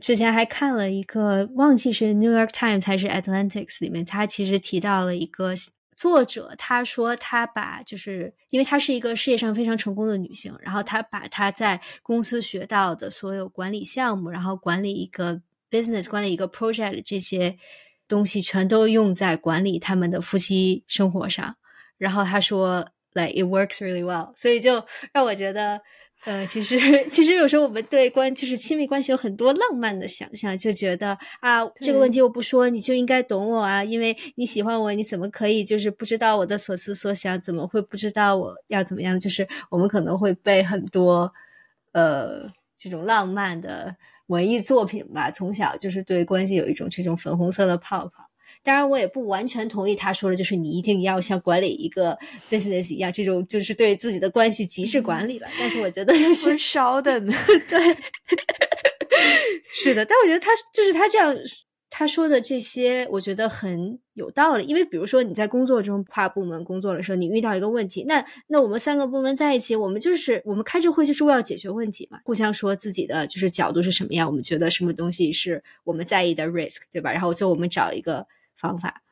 [0.00, 5.54] 之前还看了一个，忘记是 New York Times 还是 Atlantic 里面，他其实提到了一个。
[6.00, 17.58] 作者他说，他把就是因为她是一个事业上非常成功的女性，然后她把她在公司学到的所有管理项目，然后管理一个 business，管理一个 project 这些
[18.08, 21.54] 东西，全都用在管理他们的夫妻生活上。
[21.98, 24.82] 然后他说，like it works really well，所以就
[25.12, 25.82] 让我觉得。
[26.24, 37.40] 呃，其实 其实有时候我们对关就是亲密关系有很多浪漫的想象，就觉得啊这个问题我不说你就应该懂我啊，因为你喜欢我，你怎么可以就是不知道我的所思所想？
[37.40, 39.18] 怎么会不知道我要怎么样？
[39.18, 41.32] 就是我们可能会被很多
[41.92, 43.96] 呃这种浪漫的
[44.26, 48.29] 文艺作品吧，从小就是对关系有一种这种粉红色的泡泡。
[48.62, 52.16] 当然，我也不完全同意他说的，就是你一定要像管理一个
[52.50, 55.48] business 一样，这种就是对自己的关系极致管理吧。
[55.58, 57.26] 但是我觉得是稍等，
[57.66, 57.96] 对，
[59.72, 60.04] 是的。
[60.04, 61.34] 但我觉得他就是他这样
[61.88, 64.66] 他说的这些，我觉得很有道理。
[64.66, 77.10] 因为比如说你在工作中跨部门工作的时候，你遇到一个问题，那那我们三个部门在一起，我们就是我们开这会就是为了解决问题嘛，互相说自己的就是角度是什么样，我们觉得什么东西是我们在意的 risk，对吧？
[77.10, 78.26] 然后就我们找一个。
[78.60, 79.02] 方法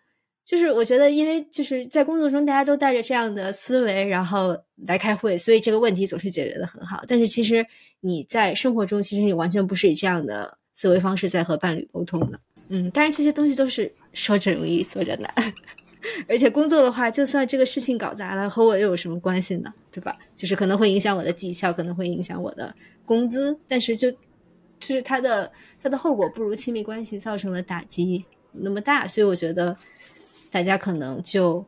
[0.45, 7.05] 就是我觉得，因为就是在工作中大家都带着这样的思维，然后来开会，所以这个问题总是解决的很好。
[7.07, 7.67] 但是其实
[8.01, 12.41] 你在生活中，其实你完全不是以这样的思维方式在和伴侣沟通的。
[12.69, 15.31] 嗯，当然这些东西都是说着容易做着难，
[16.27, 19.71] 而且工作的话，就算这个事情搞砸了，和我又有什么关系呢？
[19.93, 20.17] 对吧？
[20.35, 22.75] 就是可能会影响我的绩效，可能会影响我的
[23.05, 28.25] 工资，但是就就是它的它的后果不如亲密关系造成了打击。
[28.53, 29.77] 那么大，所以我觉得
[30.51, 31.65] 大家可能就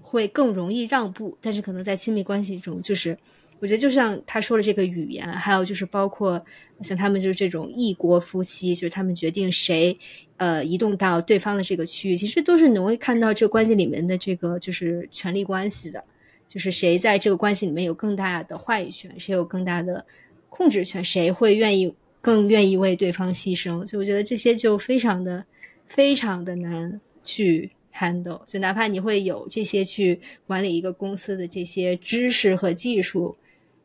[0.00, 1.36] 会更容易让步。
[1.40, 3.16] 但是可能在亲密关系中，就是
[3.58, 6.42] 我觉得就像他说的这个语言，还有就是包括
[6.80, 9.96] 像他们就是这种异国夫妻，就是他们决定谁
[10.38, 16.02] 呃移动到对方的这个区域，其实都是能够看到这个关系里面的这个就是权力关系的，
[16.48, 20.04] 就是谁在这个关系里面有更大的话语权，谁有更大的
[20.48, 23.84] 控制权，谁会愿意更愿意为对方牺牲。
[23.84, 25.44] 所以我觉得这些就非常的。
[25.90, 33.36] 非常的难去 handle，就哪怕你会有这些去管理一个公司的这些知识和技术，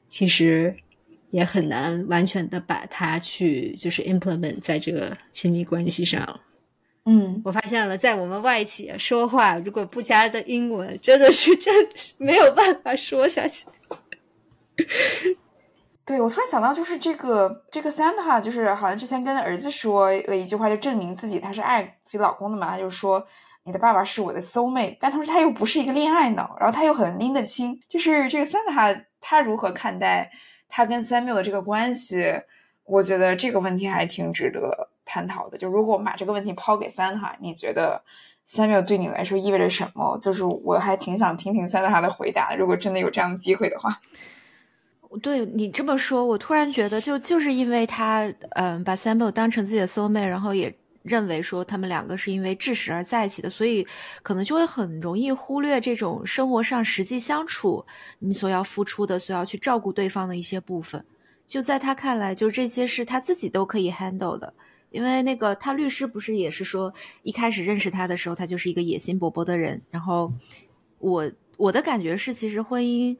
[0.08, 0.76] 其实
[1.32, 6.39] 也很难完全的把它去就是 implement 在这个亲密关系上。
[7.06, 11.74] 嗯，我发现了，在我们外企说话如果不加的英文，真的是真
[12.18, 13.66] 没有办法说下去。
[16.06, 22.70] 对，我突然想到，就是这个这个 Santa，就是好像之前跟儿子说了一句话，就证明自己他是爱自己老公的嘛。
[22.70, 23.26] 他就说
[23.66, 27.80] ：“你的爸爸是我的 soul mate。”但同时他又不是一个恋爱脑，然后他又很拎得清。
[27.89, 30.30] 就是这个 Santa，他如何看待
[30.70, 32.39] 他跟 Samuel 的这个关系？
[32.84, 35.58] 我觉得这个问题还挺值得探讨的。
[35.58, 37.99] 就如果我们把这个问题抛给 Santa，你觉得
[38.47, 40.20] Samuel 对你来说意味着什么？
[40.22, 42.53] 就是我还挺想听听 Santa 的回答。
[42.53, 43.99] 如果真的有这样的机会的话。
[45.18, 53.86] 对你这么说，我突然觉得，就就是因为他，嗯，把 Samuel 当成自己的 soul mate，然后也认为说他们两个是因为智识而在一起的，所以
[54.24, 57.86] 可能就会很容易忽略这种生活上实际相处
[58.20, 61.03] 你所要付出的、所要去照顾对方的一些部分。
[61.45, 64.53] 就在他看来，就这些是他自己都可以 handle 的。
[64.89, 66.91] 因为那个他律师不是也是说，
[67.22, 69.82] 一开始认识他的时候，他就是一个野心勃勃的人。
[69.91, 70.34] 然后
[70.99, 73.16] 我我的感觉是，其实婚姻。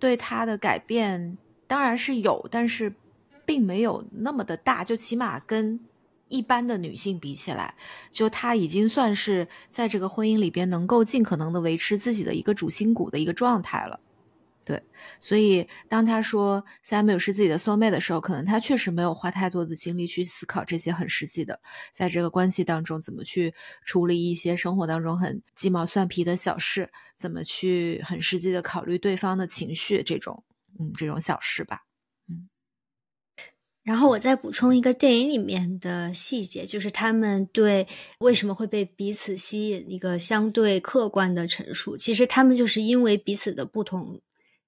[0.00, 1.38] 对他的改变
[1.68, 2.92] 当然是有，但是
[3.44, 4.82] 并没有那么的大。
[4.82, 5.78] 就起码跟
[6.26, 7.74] 一般的女性比起来，
[8.10, 14.00] 就她已经算是在这个婚姻里边能够尽可能的维持自己的一个主心骨的一个状态了。
[14.70, 14.80] 对，
[15.18, 21.60] 所以当他说 Samuel 是自己的 soul mate 的时候，可能他确实没有花太多的精力去思考这些很实际的，
[21.92, 23.52] 在这个关系当中怎么去
[23.84, 30.44] 处理一些生活当中很鸡毛蒜皮的小事，怎么去很实际的考虑对方的情绪这种，
[30.78, 31.80] 嗯，这种小事吧。
[32.28, 32.48] 嗯。
[33.82, 37.88] 然后我再补充一个电影里面的细节，就是他们对
[38.20, 44.20] 为什么会被彼此吸引一个相对客观的陈述，其实他们就是因为彼此的不同。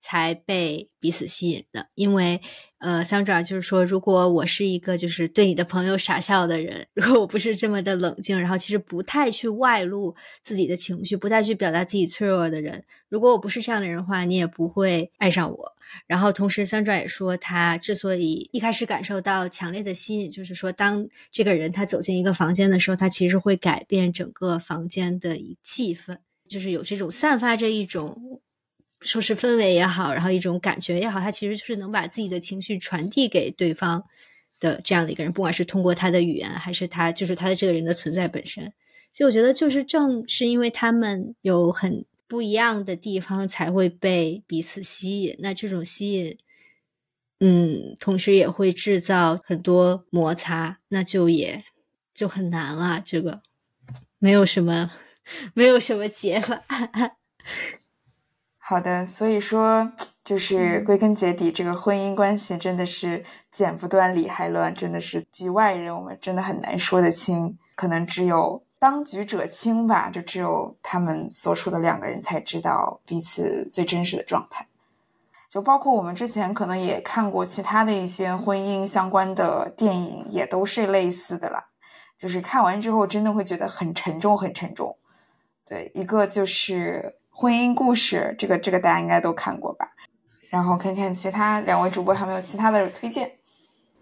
[0.02, 1.86] 才被彼此吸引的。
[1.94, 2.42] 因为
[2.78, 15.72] 呃，桑爪就是说，如果我是一个就是对你的朋友傻笑的人，如果我不是这么的冷静，然后其实不太去外露自己的情绪，不太去表达自己脆弱的人，如果我不是这样的人的话，你也不会爱上我。
[16.08, 26.16] 然后同时，桑爪也说，他之所以一开始感受到强烈的吸引，就是说，当这个人他走进一个房间的时候，他其实会改变整个房间的一气氛，
[26.48, 28.40] 就是有这种散发着一种。
[29.04, 34.04] 说是氛围也好，然后一种感觉也好，他其实就是能把自己的情绪传递给对方
[34.60, 38.72] 的这样的一个人，不管是通过他的语言，还是他就是他的这个人的存在本身。
[39.12, 45.36] 所以我觉得，就是正是因为他们有很不一样的地方，才会被彼此吸引。
[45.40, 46.38] 那这种吸引，
[47.40, 51.62] 嗯，同时也会制造很多摩擦，那就也
[52.14, 53.02] 就很难了。
[53.04, 53.42] 这个
[54.18, 54.90] 没有什么，
[55.52, 56.62] 没有什么解法。
[58.72, 59.92] 好的，所以说
[60.24, 74.66] 就是归根结底，这个婚姻关系真的是剪不断理还乱，真的是局外人我们真的很难说得清，可能只有当局者清吧，就只有他们所处的两个人才知道彼此最真实的状态。
[75.50, 81.62] 就包括我们之前可能也看过其他的一些婚姻相关的电影，也都是类似的啦。
[82.16, 84.96] 就是看完之后真的会觉得很沉重，很沉重。
[85.66, 87.18] 对，一个就是。
[87.34, 89.88] 婚姻故事，这个这个大家应该都看过吧？
[90.50, 93.32] 然后看看其他两位主播有没有其他的推荐。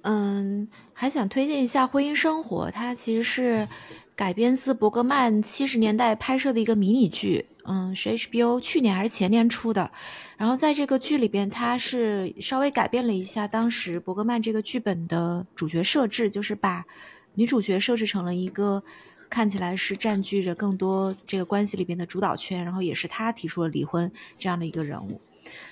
[0.03, 3.69] 嗯，还想推荐一下《婚姻生活》，它其实是
[4.17, 7.47] 改编自伯格曼七十年代拍摄的一个迷你剧。
[7.67, 9.89] 嗯，是 HBO 去年还是前年出的。
[10.37, 16.85] 然后在这个剧里边，它是稍微改变了一下当时伯格曼这个剧本的主角设置，就是把
[17.35, 18.83] 女主角设置成了一个。
[19.31, 25.21] 看起来是占据着更多这个关系里边的主导权，然后也是他提出了离婚这样的一个人物。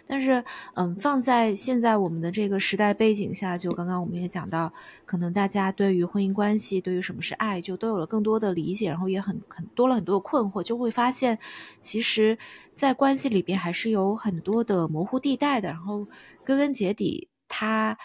[0.06, 0.42] 但是，
[0.74, 4.72] 嗯，放在现在我们的这个时代背景下，就刚刚我们也讲到，
[5.04, 11.38] 可能大家对于婚姻关系，对于什么是爱，就都有了更多的理解，然后也很很多了很多的困惑，就会发现，
[11.80, 12.36] 其实，
[12.72, 15.68] 在关系里边还是有很多的模糊地带的。
[15.68, 16.06] 然后，
[16.44, 17.96] 归根结底，它，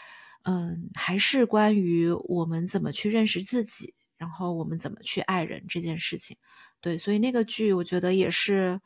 [0.43, 3.93] 嗯，还是关于我们怎么去认识自己。
[4.23, 6.37] 然后我们怎么去爱人这件事情，
[6.79, 8.79] 对，所以那个剧我觉得也是，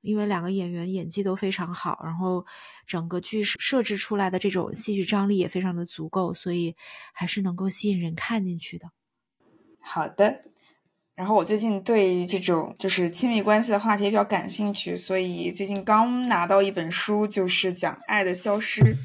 [0.00, 2.46] 因为两个演员演技都非常好，然后
[2.86, 6.76] 整个剧设置出来的这种戏剧张力也非常的足够，所以
[7.12, 8.88] 还是能够吸引人看进去的。
[9.80, 10.44] 好的，
[11.16, 18.96] 然后我最近对于这种就是亲密关系的话题也比较感兴趣，所以最近刚拿到一本书，就是讲爱的消失。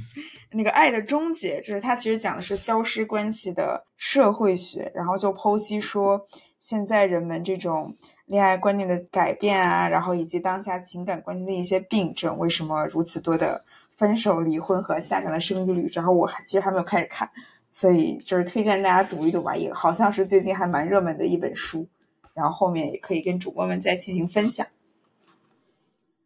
[0.52, 6.28] 那个爱的终结，就是它其实讲的是消失关系的社会学，然后就剖析说
[6.60, 7.96] 现在人们这种
[8.26, 13.64] 恋爱观念的改变啊，然后以及当下情感关系的一些病症，为什么如此多的
[13.96, 15.90] 分手、离婚和下降的生育率？
[15.94, 17.30] 然后我还其实还没有开始看，
[17.72, 21.88] 所以就是推荐大家读一读吧，也好像是最近还蛮热门的一本书，
[22.34, 24.68] 然后后面也可以跟主播们再进行分享。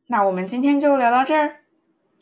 [0.08, 1.65] 那我们今天就聊到这儿。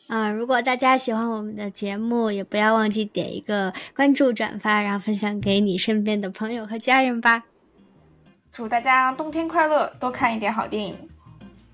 [0.08, 7.44] 嗯，如果大家喜欢我们的节目，也不要忘记点一个关注、转发，然后分享给你身边的朋友和家人吧。
[8.52, 10.96] 祝大家冬天快乐，多看一点好电影。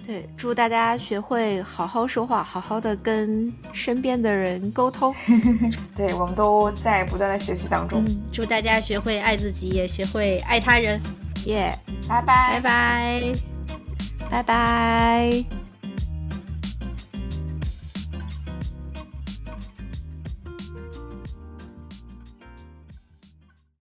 [0.07, 5.15] 对，祝大家学会好好说话，好好的跟身边的人沟通。
[5.95, 8.03] 对，我们都在不断的学习当中。
[8.33, 10.99] 祝大家学会爱自己，也学会爱他人。
[11.47, 11.79] 耶，
[12.09, 13.33] 拜拜，拜拜，
[14.31, 15.60] 拜拜。